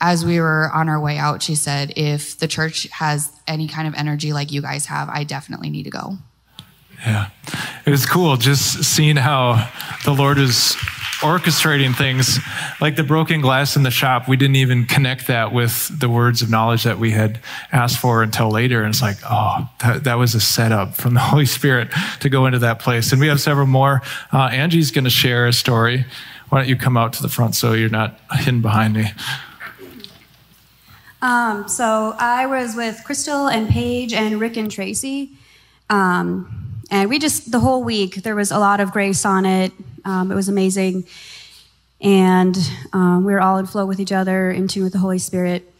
[0.02, 3.86] as we were on our way out, she said, if the church has any kind
[3.86, 6.18] of energy like you guys have, I definitely need to go.
[7.06, 7.30] Yeah.
[7.86, 9.70] It was cool just seeing how
[10.04, 10.74] the Lord is
[11.20, 12.40] orchestrating things
[12.80, 14.26] like the broken glass in the shop.
[14.26, 17.38] We didn't even connect that with the words of knowledge that we had
[17.70, 18.82] asked for until later.
[18.82, 22.46] And it's like, oh, that, that was a setup from the Holy Spirit to go
[22.46, 23.12] into that place.
[23.12, 24.02] And we have several more.
[24.32, 26.04] Uh, Angie's going to share a story.
[26.48, 29.06] Why don't you come out to the front so you're not hidden behind me?
[31.22, 35.30] Um, so I was with Crystal and Paige and Rick and Tracy.
[35.88, 39.72] Um, and we just, the whole week, there was a lot of grace on it.
[40.04, 41.04] Um, it was amazing.
[42.00, 42.58] And
[42.92, 45.72] um, we were all in flow with each other, in tune with the Holy Spirit.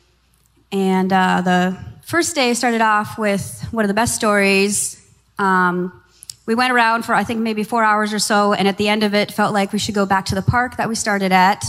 [0.70, 5.04] And uh, the first day started off with one of the best stories.
[5.40, 6.00] Um,
[6.46, 8.52] we went around for, I think, maybe four hours or so.
[8.52, 10.76] And at the end of it, felt like we should go back to the park
[10.76, 11.64] that we started at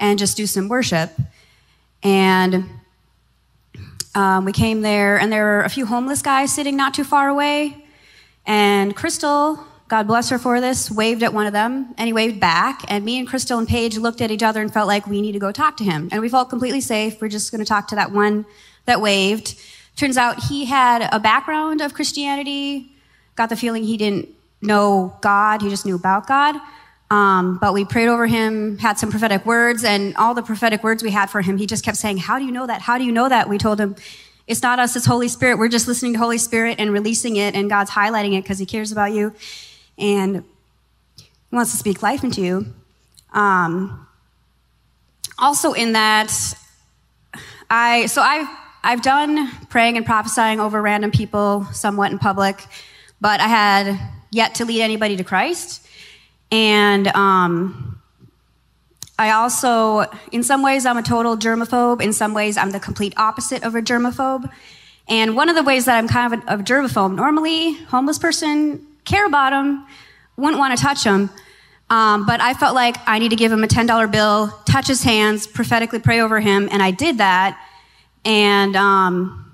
[0.00, 1.12] and just do some worship.
[2.02, 2.68] And
[4.14, 7.28] um, we came there, and there were a few homeless guys sitting not too far
[7.28, 7.84] away.
[8.46, 12.40] And Crystal, God bless her for this, waved at one of them, and he waved
[12.40, 12.82] back.
[12.88, 15.32] And me and Crystal and Paige looked at each other and felt like we need
[15.32, 16.08] to go talk to him.
[16.12, 17.20] And we felt completely safe.
[17.20, 18.44] We're just going to talk to that one
[18.84, 19.58] that waved.
[19.96, 22.92] Turns out he had a background of Christianity,
[23.36, 24.28] got the feeling he didn't
[24.60, 26.56] know God, he just knew about God.
[27.12, 31.02] Um, but we prayed over him, had some prophetic words, and all the prophetic words
[31.02, 32.80] we had for him, he just kept saying, How do you know that?
[32.80, 33.50] How do you know that?
[33.50, 33.96] We told him,
[34.46, 35.58] It's not us, it's Holy Spirit.
[35.58, 38.64] We're just listening to Holy Spirit and releasing it, and God's highlighting it because he
[38.64, 39.34] cares about you
[39.98, 40.42] and
[41.18, 42.72] he wants to speak life into you.
[43.34, 44.06] Um,
[45.38, 46.32] also, in that,
[47.68, 48.48] I so I've
[48.82, 52.64] I've done praying and prophesying over random people somewhat in public,
[53.20, 55.80] but I had yet to lead anybody to Christ.
[56.52, 57.98] And um,
[59.18, 62.02] I also, in some ways, I'm a total germaphobe.
[62.02, 64.52] In some ways, I'm the complete opposite of a germaphobe.
[65.08, 69.26] And one of the ways that I'm kind of a, germaphobe, normally, homeless person, care
[69.26, 69.86] about them,
[70.36, 71.30] wouldn't want to touch them.
[71.88, 75.02] Um, but I felt like I need to give him a $10 bill, touch his
[75.02, 77.58] hands, prophetically pray over him, and I did that.
[78.26, 79.52] And, um,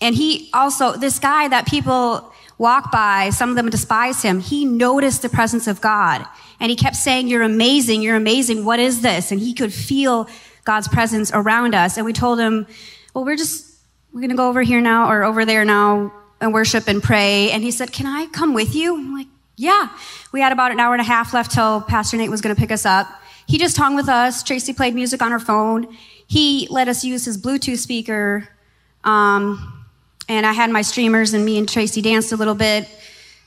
[0.00, 4.40] and he also, this guy that people walk by, some of them despise him.
[4.40, 6.26] He noticed the presence of God
[6.60, 8.64] and he kept saying, You're amazing, you're amazing.
[8.64, 9.30] What is this?
[9.30, 10.28] And he could feel
[10.64, 11.96] God's presence around us.
[11.96, 12.66] And we told him,
[13.14, 13.74] Well, we're just,
[14.12, 17.50] we're going to go over here now or over there now and worship and pray.
[17.50, 18.96] And he said, Can I come with you?
[18.96, 19.88] I'm like, Yeah.
[20.32, 22.60] We had about an hour and a half left till Pastor Nate was going to
[22.60, 23.08] pick us up.
[23.46, 24.42] He just hung with us.
[24.42, 25.96] Tracy played music on her phone.
[26.26, 28.48] He let us use his Bluetooth speaker.
[29.04, 29.75] Um,
[30.28, 32.88] and I had my streamers, and me and Tracy danced a little bit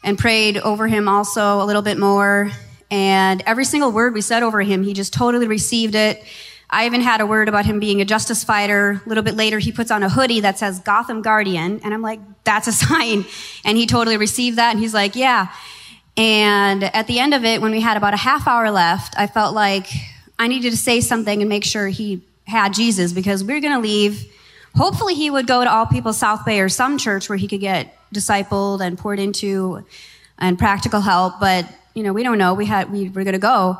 [0.03, 2.51] and prayed over him also a little bit more.
[2.89, 6.23] And every single word we said over him, he just totally received it.
[6.69, 9.01] I even had a word about him being a justice fighter.
[9.05, 11.81] A little bit later, he puts on a hoodie that says Gotham Guardian.
[11.83, 13.25] And I'm like, that's a sign.
[13.65, 14.71] And he totally received that.
[14.71, 15.51] And he's like, yeah.
[16.15, 19.27] And at the end of it, when we had about a half hour left, I
[19.27, 19.87] felt like
[20.37, 23.79] I needed to say something and make sure he had Jesus because we're going to
[23.79, 24.31] leave.
[24.75, 27.59] Hopefully, he would go to All People South Bay or some church where he could
[27.59, 29.85] get discipled and poured into
[30.37, 31.39] and practical help.
[31.39, 32.53] But you know, we don't know.
[32.53, 33.79] We had we were going to go,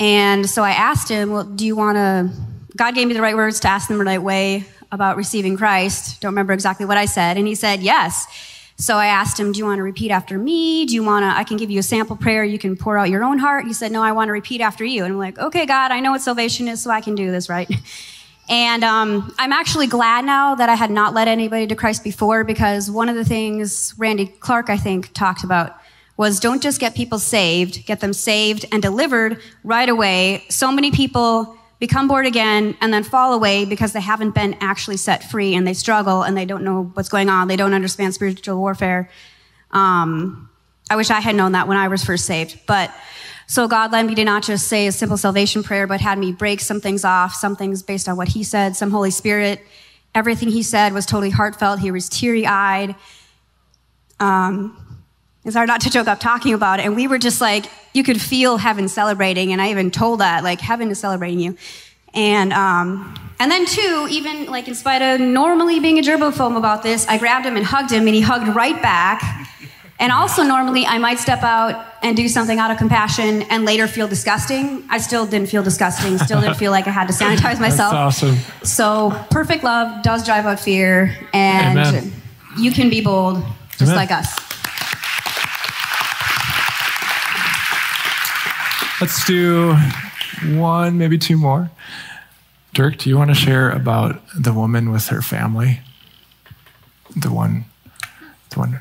[0.00, 2.30] and so I asked him, "Well, do you want to?"
[2.76, 6.20] God gave me the right words to ask them the right way about receiving Christ.
[6.20, 8.26] Don't remember exactly what I said, and he said yes.
[8.76, 10.84] So I asked him, Do you want to repeat after me?
[10.86, 12.42] Do you want to, I can give you a sample prayer.
[12.42, 13.66] You can pour out your own heart.
[13.66, 15.04] He said, No, I want to repeat after you.
[15.04, 17.48] And I'm like, Okay, God, I know what salvation is, so I can do this,
[17.48, 17.70] right?
[18.48, 22.44] And um, I'm actually glad now that I had not led anybody to Christ before
[22.44, 25.76] because one of the things Randy Clark, I think, talked about
[26.16, 30.44] was don't just get people saved, get them saved and delivered right away.
[30.48, 34.96] So many people become bored again and then fall away because they haven't been actually
[34.96, 37.48] set free and they struggle and they don't know what's going on.
[37.48, 39.10] They don't understand spiritual warfare.
[39.70, 40.48] Um,
[40.88, 42.60] I wish I had known that when I was first saved.
[42.66, 42.94] But
[43.46, 46.32] so God led me to not just say a simple salvation prayer, but had me
[46.32, 49.60] break some things off, some things based on what He said, some Holy Spirit.
[50.14, 51.80] Everything He said was totally heartfelt.
[51.80, 52.94] He was teary eyed.
[54.20, 54.80] Um,
[55.44, 56.86] it's hard not to choke up talking about it.
[56.86, 59.52] And we were just like, you could feel heaven celebrating.
[59.52, 61.56] And I even told that, like, heaven is celebrating you.
[62.14, 66.82] And, um, and then two, even like in spite of normally being a germaphobe about
[66.82, 69.20] this, I grabbed him and hugged him and he hugged right back.
[69.98, 73.86] And also normally I might step out and do something out of compassion and later
[73.86, 74.84] feel disgusting.
[74.90, 77.92] I still didn't feel disgusting, still didn't feel like I had to sanitize myself.
[77.92, 78.36] That's awesome.
[78.64, 82.12] So perfect love does drive out fear and Amen.
[82.58, 83.42] you can be bold
[83.78, 83.96] just Amen.
[83.96, 84.44] like us.
[89.00, 89.76] Let's do
[90.56, 91.70] one, maybe two more.
[92.72, 95.80] Dirk, do you want to share about the woman with her family?
[97.14, 97.66] The one,
[98.50, 98.80] the one.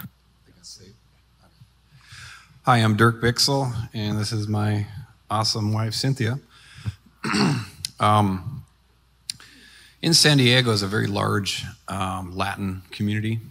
[2.66, 4.88] Hi, I'm Dirk Bixel, and this is my
[5.30, 6.39] awesome wife, Cynthia.
[7.99, 8.64] um,
[10.01, 13.41] in San Diego is a very large um, Latin community,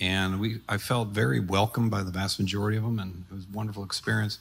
[0.00, 3.44] and we I felt very welcomed by the vast majority of them, and it was
[3.44, 4.40] a wonderful experience.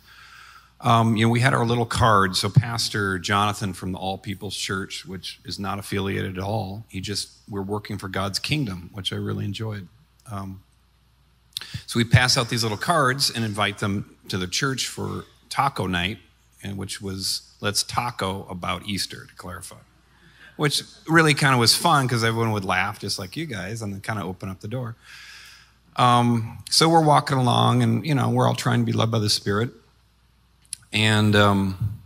[0.82, 2.36] Um, you know, we had our little card.
[2.36, 7.00] So Pastor Jonathan from the All People's Church, which is not affiliated at all, he
[7.00, 9.88] just we're working for God's kingdom, which I really enjoyed.
[10.32, 10.64] Um,
[11.90, 15.88] so we pass out these little cards and invite them to the church for taco
[15.88, 16.20] night,
[16.62, 19.80] and which was let's taco about Easter to clarify.
[20.56, 23.92] Which really kind of was fun because everyone would laugh just like you guys and
[23.92, 24.98] then kind of open up the door.
[25.96, 29.18] Um, so we're walking along and you know we're all trying to be led by
[29.18, 29.72] the Spirit,
[30.94, 32.02] and um,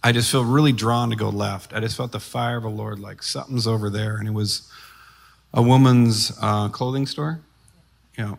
[0.00, 1.74] I just feel really drawn to go left.
[1.74, 4.70] I just felt the fire of the Lord like something's over there, and it was
[5.52, 7.40] a woman's uh, clothing store.
[8.16, 8.38] You know,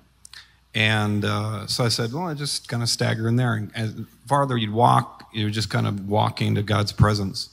[0.76, 3.54] and uh, so I said, well, I just kind of stagger in there.
[3.56, 3.96] And as
[4.28, 7.50] farther you'd walk, you're just kind of walking to God's presence.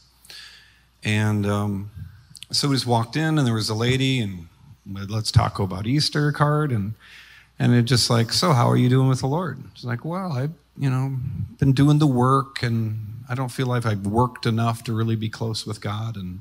[1.02, 1.90] And um,
[2.50, 4.48] so we just walked in, and there was a lady, and
[5.08, 6.94] let's talk about Easter card, and
[7.58, 9.58] and it just like, so how are you doing with the Lord?
[9.74, 11.16] She's like, well, I've you know
[11.58, 15.28] been doing the work, and I don't feel like I've worked enough to really be
[15.28, 16.16] close with God.
[16.16, 16.40] And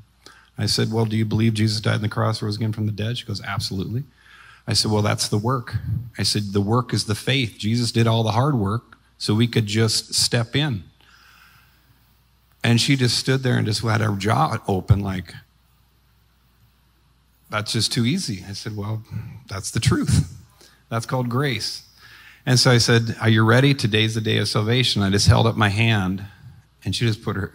[0.58, 2.92] I said, well, do you believe Jesus died on the cross, rose again from the
[2.92, 3.18] dead?
[3.18, 4.04] She goes, absolutely.
[4.66, 5.76] I said, Well, that's the work.
[6.18, 7.56] I said, The work is the faith.
[7.58, 10.84] Jesus did all the hard work so we could just step in.
[12.64, 15.32] And she just stood there and just had her jaw open, like,
[17.48, 18.44] That's just too easy.
[18.48, 19.02] I said, Well,
[19.48, 20.32] that's the truth.
[20.88, 21.82] That's called grace.
[22.44, 23.74] And so I said, Are you ready?
[23.74, 25.02] Today's the day of salvation.
[25.02, 26.24] I just held up my hand
[26.84, 27.52] and she just put her.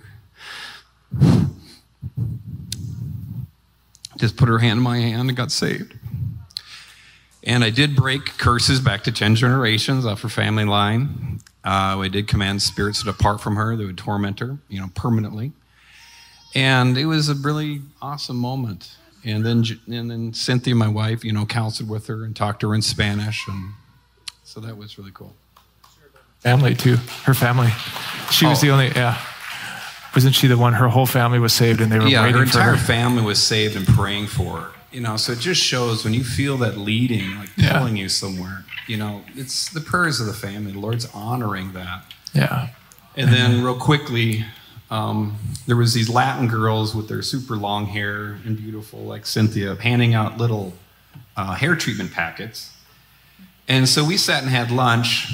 [4.17, 5.95] Just put her hand in my hand and got saved.
[7.43, 11.39] And I did break curses back to 10 generations off her family line.
[11.63, 14.89] Uh, I did command spirits to depart from her that would torment her, you know,
[14.93, 15.51] permanently.
[16.53, 18.91] And it was a really awesome moment.
[19.23, 22.69] And then, and then Cynthia, my wife, you know, counseled with her and talked to
[22.69, 23.47] her in Spanish.
[23.47, 23.73] And
[24.43, 25.33] so that was really cool.
[26.39, 26.95] Family, too.
[27.23, 27.69] Her family.
[28.31, 28.65] She was Oh.
[28.65, 29.19] the only, yeah.
[30.15, 30.73] Wasn't she the one?
[30.73, 32.77] Her whole family was saved and they were yeah, waiting her entire her.
[32.77, 34.71] family was saved and praying for her.
[34.91, 37.77] You know, so it just shows when you feel that leading, like Yeah.
[37.77, 38.65] pulling you somewhere.
[38.87, 40.73] You know, it's the prayers of the family.
[40.73, 42.03] The Lord's honoring that.
[42.33, 42.69] Yeah.
[43.15, 44.45] And then, real quickly,
[44.89, 45.37] um,
[45.67, 50.13] there was these Latin girls with their super long hair and beautiful, like Cynthia, handing
[50.13, 50.73] out little
[51.37, 52.71] uh, hair treatment packets.
[53.67, 55.27] And so we sat and had lunch,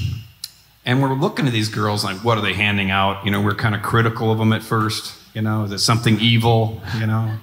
[0.85, 3.25] and we're looking at these girls like, what are they handing out?
[3.25, 5.13] You know, we're kind of critical of them at first.
[5.33, 6.81] You know, is it something evil?
[6.99, 7.37] You know,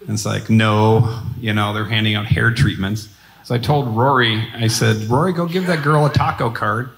[0.00, 3.08] and it's like, no, you know, they're handing out hair treatments.
[3.44, 6.90] So I told Rory, I said, Rory, go give that girl a taco card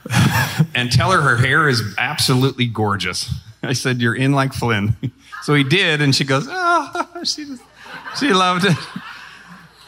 [0.74, 3.32] and tell her her hair is absolutely gorgeous.
[3.62, 4.96] I said, you're in like Flynn.
[5.42, 7.62] So he did, and she goes, ah, she just,
[8.16, 8.76] she loved it.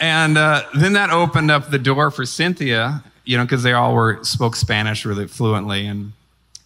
[0.01, 3.95] And uh, then that opened up the door for Cynthia, you know, because they all
[3.95, 6.12] were spoke Spanish really fluently, and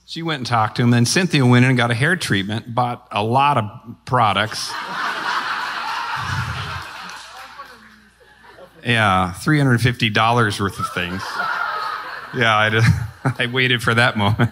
[0.06, 0.90] she went and talked to him.
[0.90, 3.64] Then Cynthia went in and got a hair treatment, bought a lot of
[4.06, 4.72] products.
[8.84, 11.22] Yeah, three hundred fifty dollars worth of things.
[12.34, 14.50] Yeah, I, I waited for that moment.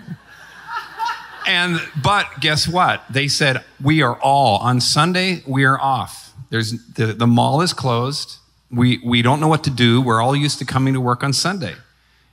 [1.46, 3.04] And but guess what?
[3.08, 5.42] They said we are all on Sunday.
[5.46, 6.32] We are off.
[6.50, 8.38] There's the, the mall is closed.
[8.70, 10.00] We we don't know what to do.
[10.00, 11.74] We're all used to coming to work on Sunday.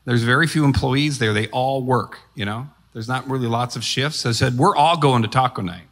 [0.06, 1.34] There's very few employees there.
[1.34, 2.20] They all work.
[2.36, 4.26] You know, there's not really lots of shifts.
[4.26, 5.84] I said we're all going to taco night.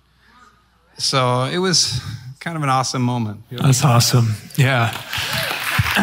[0.98, 2.02] So it was
[2.40, 3.42] kind of an awesome moment.
[3.52, 4.34] That's awesome.
[4.58, 4.92] Yeah.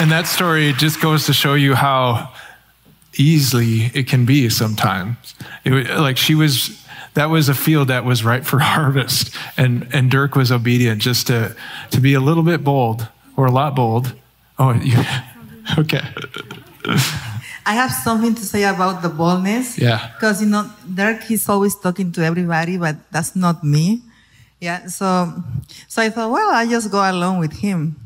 [0.00, 2.32] and that story just goes to show you how
[3.18, 5.34] easily it can be sometimes.
[5.64, 6.82] It, like she was,
[7.14, 11.26] that was a field that was ripe for harvest, and and Dirk was obedient just
[11.26, 11.54] to
[11.90, 14.14] to be a little bit bold or a lot bold.
[14.58, 14.98] Oh, you,
[15.78, 16.02] okay.
[17.66, 19.78] I have something to say about the boldness.
[19.78, 20.10] Yeah.
[20.14, 24.00] Because you know, Dirk he's always talking to everybody, but that's not me.
[24.60, 24.86] Yeah.
[24.86, 25.42] So
[25.88, 27.96] so I thought, well, I just go along with him.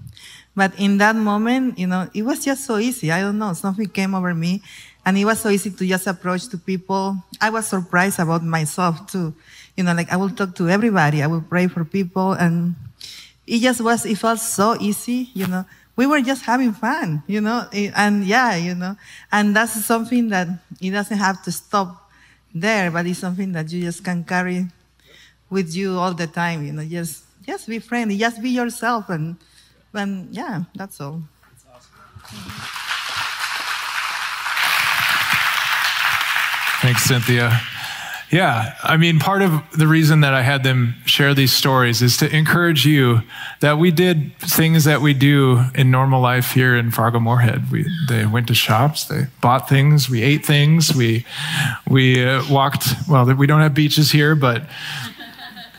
[0.57, 3.11] But in that moment, you know, it was just so easy.
[3.11, 4.63] I don't know, something came over me
[5.05, 7.17] and it was so easy to just approach to people.
[7.41, 9.35] I was surprised about myself too.
[9.77, 11.23] You know, like I will talk to everybody.
[11.23, 12.33] I will pray for people.
[12.33, 12.77] And
[13.47, 15.65] it just was, it felt so easy, you know.
[15.97, 18.97] We were just having fun, you know, and yeah, you know,
[19.31, 20.49] and that's something that
[20.81, 22.11] it doesn't have to stop
[22.53, 24.67] there, but it's something that you just can carry
[25.55, 29.37] with you all the time, you know, just, just be friendly, just be yourself and,
[29.95, 31.23] and yeah, that's all.
[36.83, 37.61] Thanks, Cynthia.
[38.35, 42.17] Yeah, I mean, part of the reason that I had them share these stories is
[42.17, 43.23] to encourage you
[43.61, 47.71] that we did things that we do in normal life here in Fargo Moorhead.
[47.71, 51.25] We they went to shops, they bought things, we ate things, we
[51.89, 52.89] we uh, walked.
[53.09, 54.65] Well, we don't have beaches here, but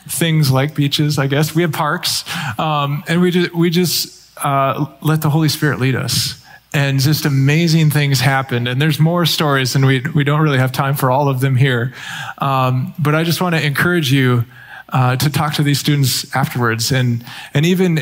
[0.07, 1.55] things like beaches, I guess.
[1.55, 2.23] We have parks,
[2.59, 6.41] um, and we just we just uh, let the Holy Spirit lead us
[6.75, 8.67] and just amazing things happened.
[8.67, 11.55] And there's more stories, and we, we don't really have time for all of them
[11.55, 11.93] here.
[12.39, 14.43] Um, but I just want to encourage you
[14.89, 16.91] uh, to talk to these students afterwards.
[16.91, 17.99] And, and even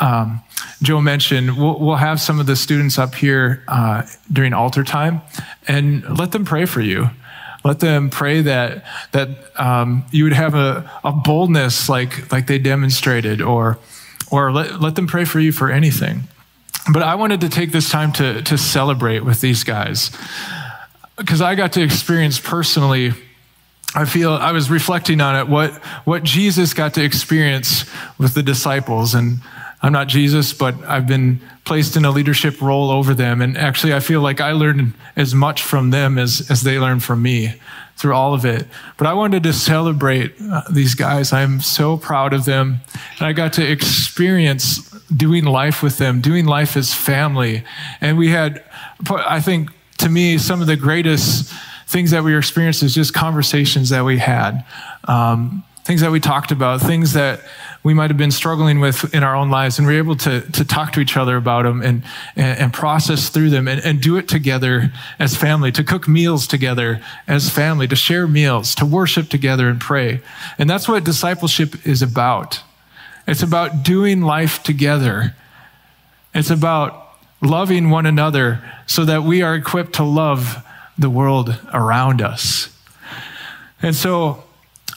[0.00, 0.42] um,
[0.82, 5.22] Joe mentioned, we'll, we'll, have some of the students up here uh, during altar time,
[5.68, 7.10] and let them pray for you.
[7.64, 9.28] Let them pray that that
[9.60, 13.78] um, you would have a, a boldness like like they demonstrated, or
[14.30, 16.24] or let, let them pray for you for anything.
[16.92, 20.10] But I wanted to take this time to, to celebrate with these guys
[21.16, 23.12] because I got to experience personally.
[23.94, 25.72] I feel I was reflecting on it, what,
[26.06, 27.84] what Jesus got to experience
[28.18, 29.14] with the disciples.
[29.14, 29.40] And
[29.82, 33.40] I'm not Jesus, but I've been placed in a leadership role over them.
[33.40, 37.02] And actually, I feel like I learned as much from them as, as they learned
[37.02, 37.54] from me
[37.96, 38.66] through all of it.
[38.96, 41.32] But I wanted to celebrate uh, these guys.
[41.32, 42.80] I'm so proud of them.
[43.18, 47.62] And I got to experience doing life with them, doing life as family.
[48.00, 48.64] And we had,
[49.08, 51.52] I think, to me, some of the greatest
[51.86, 54.64] things that we experienced is just conversations that we had,
[55.04, 57.40] um, things that we talked about, things that
[57.82, 60.42] we might have been struggling with in our own lives, and we are able to,
[60.52, 62.02] to talk to each other about them and,
[62.36, 66.46] and, and process through them and, and do it together as family, to cook meals
[66.46, 70.20] together as family, to share meals, to worship together and pray.
[70.58, 72.62] And that's what discipleship is about.
[73.26, 75.34] It's about doing life together.
[76.34, 80.62] It's about loving one another so that we are equipped to love
[80.98, 82.76] the world around us.
[83.80, 84.44] And so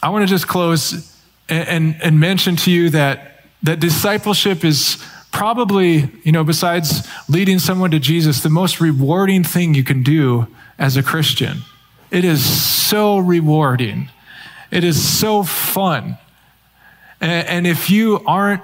[0.01, 1.12] I want to just close
[1.53, 7.91] and, and, mention to you that, that discipleship is probably, you know, besides leading someone
[7.91, 10.47] to Jesus, the most rewarding thing you can do
[10.77, 11.59] as a Christian.
[12.11, 14.09] It is so rewarding.
[14.71, 16.17] It is so fun.
[17.19, 18.61] And, and if you aren't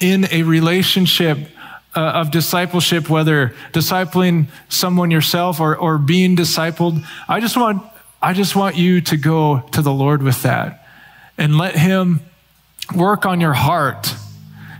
[0.00, 1.38] in a relationship
[1.94, 7.82] uh, of discipleship, whether discipling someone yourself or, or being discipled, I just want
[8.22, 10.85] I just want you to go to the Lord with that
[11.38, 12.20] and let Him
[12.94, 14.14] work on your heart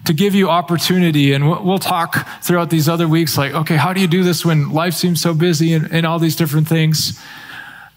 [0.05, 1.33] to give you opportunity.
[1.33, 4.71] And we'll talk throughout these other weeks like, okay, how do you do this when
[4.71, 7.21] life seems so busy and, and all these different things?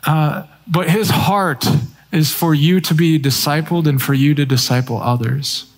[0.05, 1.66] Uh, but His heart
[2.12, 5.72] is for you to be discipled and for you to disciple others.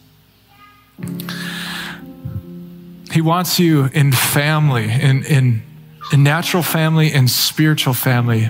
[3.11, 5.63] He wants you in family, in, in,
[6.13, 8.49] in natural family and spiritual family.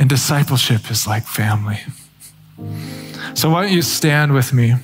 [0.00, 1.80] And discipleship is like family.
[3.38, 4.74] So why don't you stand with me?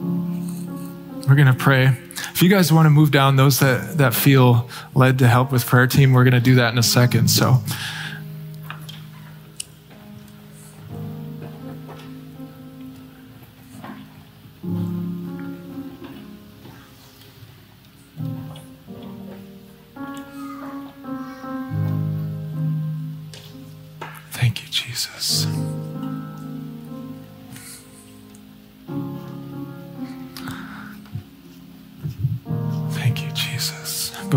[0.00, 1.96] We're going to pray.
[2.32, 5.64] If you guys want to move down, those that, that feel led to help with
[5.64, 7.28] prayer team, we're going to do that in a second.
[7.28, 7.58] So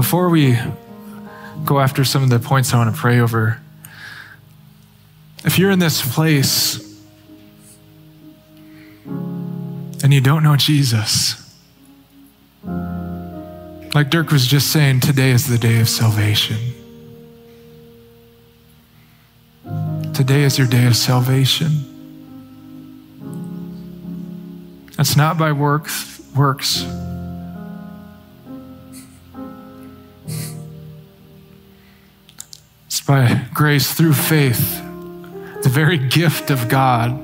[0.06, 0.56] Before we
[1.66, 3.60] go after some of the points I want to pray over,
[5.44, 7.02] if you're in this place
[9.08, 11.58] and you don't know Jesus,
[13.96, 16.60] like Dirk was just saying, today is the day of salvation.
[20.14, 21.72] Today is your day of salvation.
[25.00, 26.86] It's not by works, works.
[33.06, 34.82] By grace through faith,
[35.62, 37.22] the very gift of God.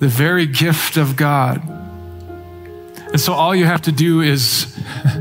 [0.00, 1.62] The very gift of God.
[3.10, 4.76] And so all you have to do is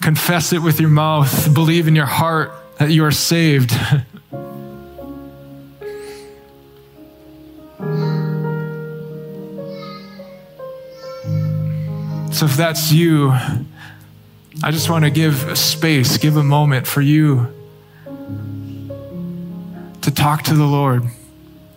[0.00, 3.70] confess it with your mouth, believe in your heart that you are saved.
[12.32, 13.32] so if that's you,
[14.62, 17.52] I just want to give space, give a moment for you
[20.02, 21.04] to talk to the Lord,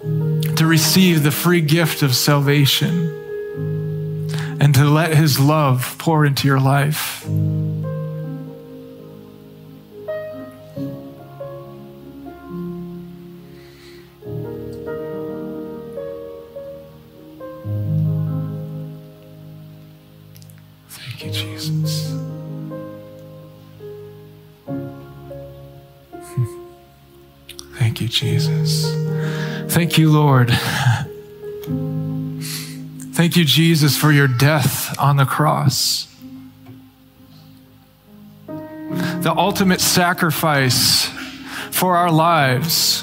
[0.01, 3.09] to receive the free gift of salvation,
[4.61, 7.25] and to let His love pour into your life.
[30.19, 30.51] Lord.
[33.13, 36.13] Thank you, Jesus, for your death on the cross.
[38.47, 41.05] The ultimate sacrifice
[41.71, 43.01] for our lives.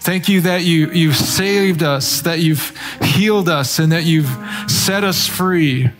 [0.00, 4.28] Thank you that you, you've saved us, that you've healed us, and that you've
[4.70, 5.90] set us free.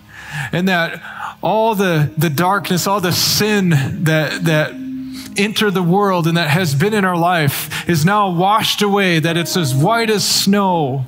[0.52, 1.00] And that
[1.42, 4.74] all the, the darkness, all the sin that, that
[5.38, 9.36] entered the world and that has been in our life is now washed away, that
[9.36, 11.06] it's as white as snow.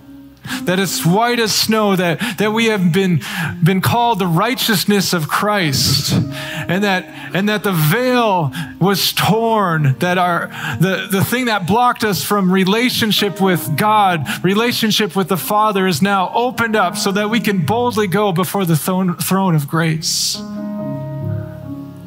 [0.62, 3.20] That it's white as snow, that, that we have been,
[3.62, 7.04] been called the righteousness of Christ, and that,
[7.34, 8.50] and that the veil
[8.80, 10.48] was torn, that our,
[10.80, 16.02] the, the thing that blocked us from relationship with God, relationship with the Father, is
[16.02, 20.42] now opened up so that we can boldly go before the throne, throne of grace.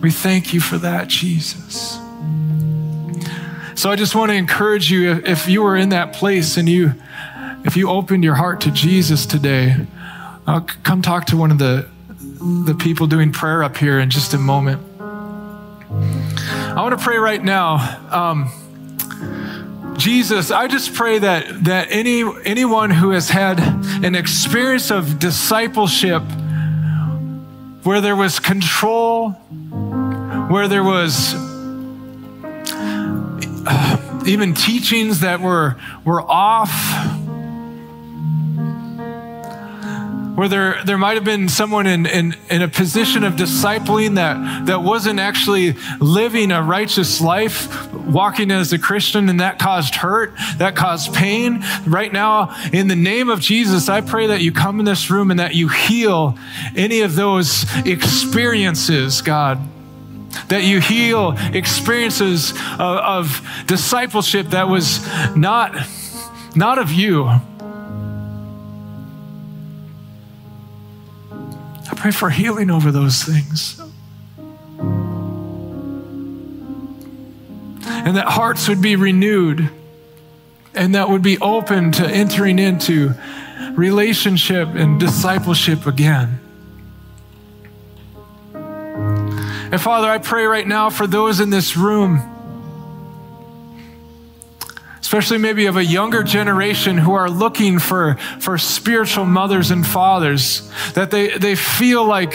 [0.02, 1.98] We thank you for that, Jesus.
[3.76, 6.70] So I just want to encourage you if, if you were in that place and
[6.70, 6.94] you
[7.66, 9.88] if you opened your heart to Jesus today,
[10.46, 11.88] uh, come talk to one of the
[12.66, 14.82] the people doing prayer up here in just a moment.
[15.90, 18.00] I want to pray right now.
[18.12, 23.60] Um, Jesus, I just pray that that any anyone who has had
[24.04, 26.24] an experience of discipleship
[27.84, 29.32] where there was control,
[30.50, 31.36] where there was
[33.66, 36.72] uh, even teachings that were were off,
[40.36, 44.66] where there, there might have been someone in, in, in a position of discipling that,
[44.66, 50.34] that wasn't actually living a righteous life, walking as a Christian, and that caused hurt,
[50.58, 51.64] that caused pain.
[51.86, 55.30] Right now, in the name of Jesus, I pray that you come in this room
[55.30, 56.38] and that you heal
[56.76, 59.60] any of those experiences, God
[60.50, 65.06] that you heal experiences of, of, discipleship that was
[65.36, 65.76] not,
[66.56, 67.26] not of you.
[71.94, 73.80] I pray for healing over those things.
[77.86, 79.70] And that hearts would be renewed
[80.76, 83.14] and that would be open to entering into
[83.74, 86.43] relationship and discipleship again.
[89.74, 92.22] And Father, I pray right now for those in this room,
[95.02, 100.72] especially maybe of a younger generation who are looking for, for spiritual mothers and fathers,
[100.94, 102.34] that they, they feel like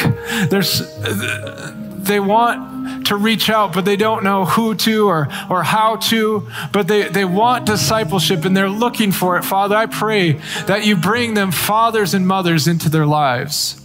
[0.50, 5.94] there's, they want to reach out, but they don't know who to or, or how
[5.94, 9.44] to, but they, they want discipleship and they're looking for it.
[9.44, 13.80] Father, I pray that you bring them fathers and mothers into their lives.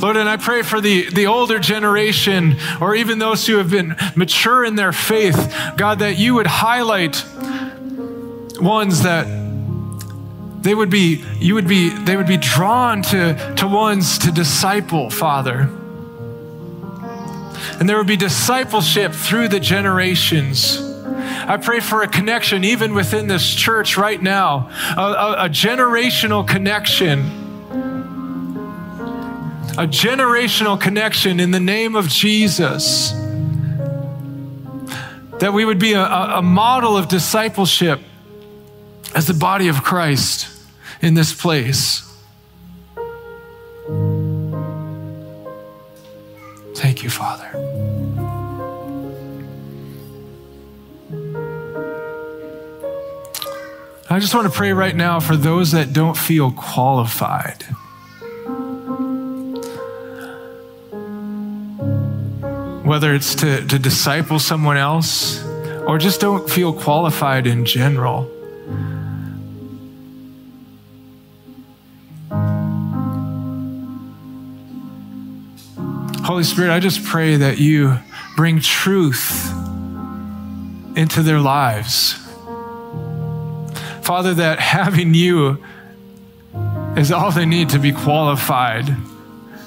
[0.00, 3.96] Lord, and I pray for the, the older generation or even those who have been
[4.14, 7.24] mature in their faith, God, that you would highlight
[8.60, 9.26] ones that
[10.62, 15.10] they would be, you would be, they would be drawn to, to ones to disciple,
[15.10, 15.70] Father.
[17.78, 20.80] And there would be discipleship through the generations.
[21.48, 26.46] I pray for a connection even within this church right now, a, a, a generational
[26.46, 27.45] connection.
[29.72, 33.10] A generational connection in the name of Jesus.
[35.38, 38.00] That we would be a, a model of discipleship
[39.14, 40.48] as the body of Christ
[41.02, 42.02] in this place.
[46.74, 47.50] Thank you, Father.
[54.08, 57.64] I just want to pray right now for those that don't feel qualified.
[62.86, 65.44] Whether it's to, to disciple someone else
[65.88, 68.30] or just don't feel qualified in general.
[76.24, 77.98] Holy Spirit, I just pray that you
[78.36, 79.50] bring truth
[80.96, 82.12] into their lives.
[84.02, 85.60] Father, that having you
[86.96, 88.94] is all they need to be qualified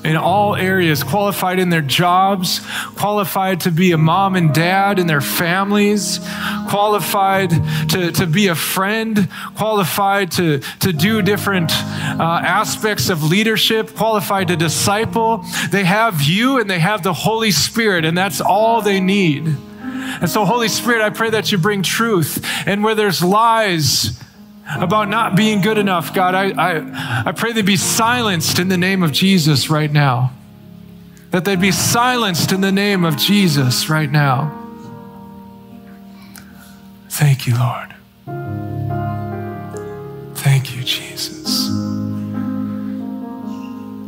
[0.09, 2.61] in all areas, qualified in their jobs,
[2.95, 6.19] qualified to be a mom and dad in their families,
[6.67, 7.51] qualified
[7.89, 14.47] to, to be a friend, qualified to, to do different uh, aspects of leadership, qualified
[14.47, 15.45] to disciple.
[15.69, 19.45] They have you and they have the Holy Spirit, and that's all they need.
[19.45, 22.43] And so, Holy Spirit, I pray that you bring truth.
[22.65, 24.19] And where there's lies,
[24.77, 28.77] about not being good enough, God, I, I, I pray they be silenced in the
[28.77, 30.31] name of Jesus right now.
[31.31, 34.55] That they'd be silenced in the name of Jesus right now.
[37.09, 37.93] Thank you, Lord.
[40.35, 41.69] Thank you, Jesus.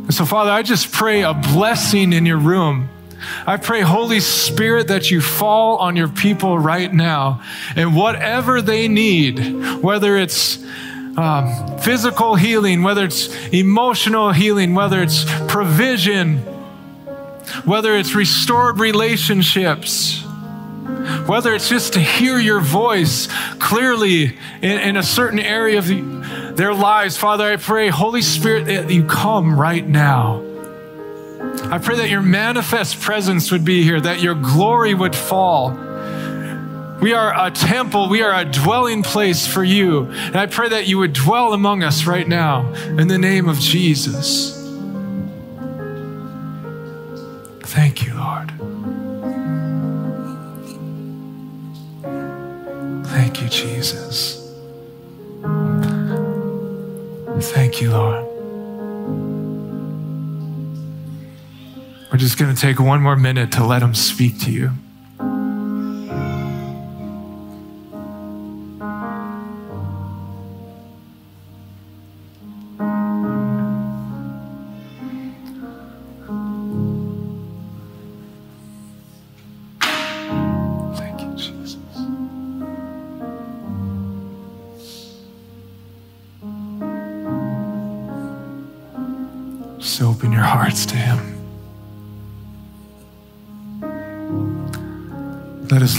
[0.02, 2.88] And so, Father, I just pray a blessing in your room.
[3.46, 7.42] I pray, Holy Spirit, that you fall on your people right now
[7.76, 10.62] and whatever they need, whether it's
[11.16, 16.38] um, physical healing, whether it's emotional healing, whether it's provision,
[17.64, 20.22] whether it's restored relationships,
[21.26, 26.52] whether it's just to hear your voice clearly in, in a certain area of the,
[26.54, 27.16] their lives.
[27.16, 30.51] Father, I pray, Holy Spirit, that you come right now.
[31.72, 35.70] I pray that your manifest presence would be here, that your glory would fall.
[37.00, 40.10] We are a temple, we are a dwelling place for you.
[40.10, 43.58] And I pray that you would dwell among us right now in the name of
[43.58, 44.54] Jesus.
[47.62, 48.52] Thank you, Lord.
[53.06, 54.54] Thank you, Jesus.
[57.40, 58.31] Thank you, Lord.
[62.12, 64.72] We're just going to take one more minute to let Him speak to you.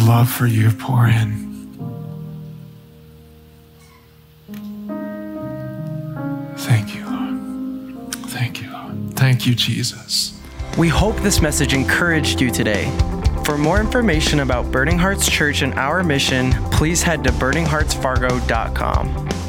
[0.05, 1.41] Love for you pour in.
[6.57, 8.15] Thank you, Lord.
[8.27, 9.15] Thank you, Lord.
[9.15, 10.39] Thank you, Jesus.
[10.77, 12.91] We hope this message encouraged you today.
[13.45, 19.42] For more information about Burning Hearts Church and our mission, please head to burningheartsfargo.com.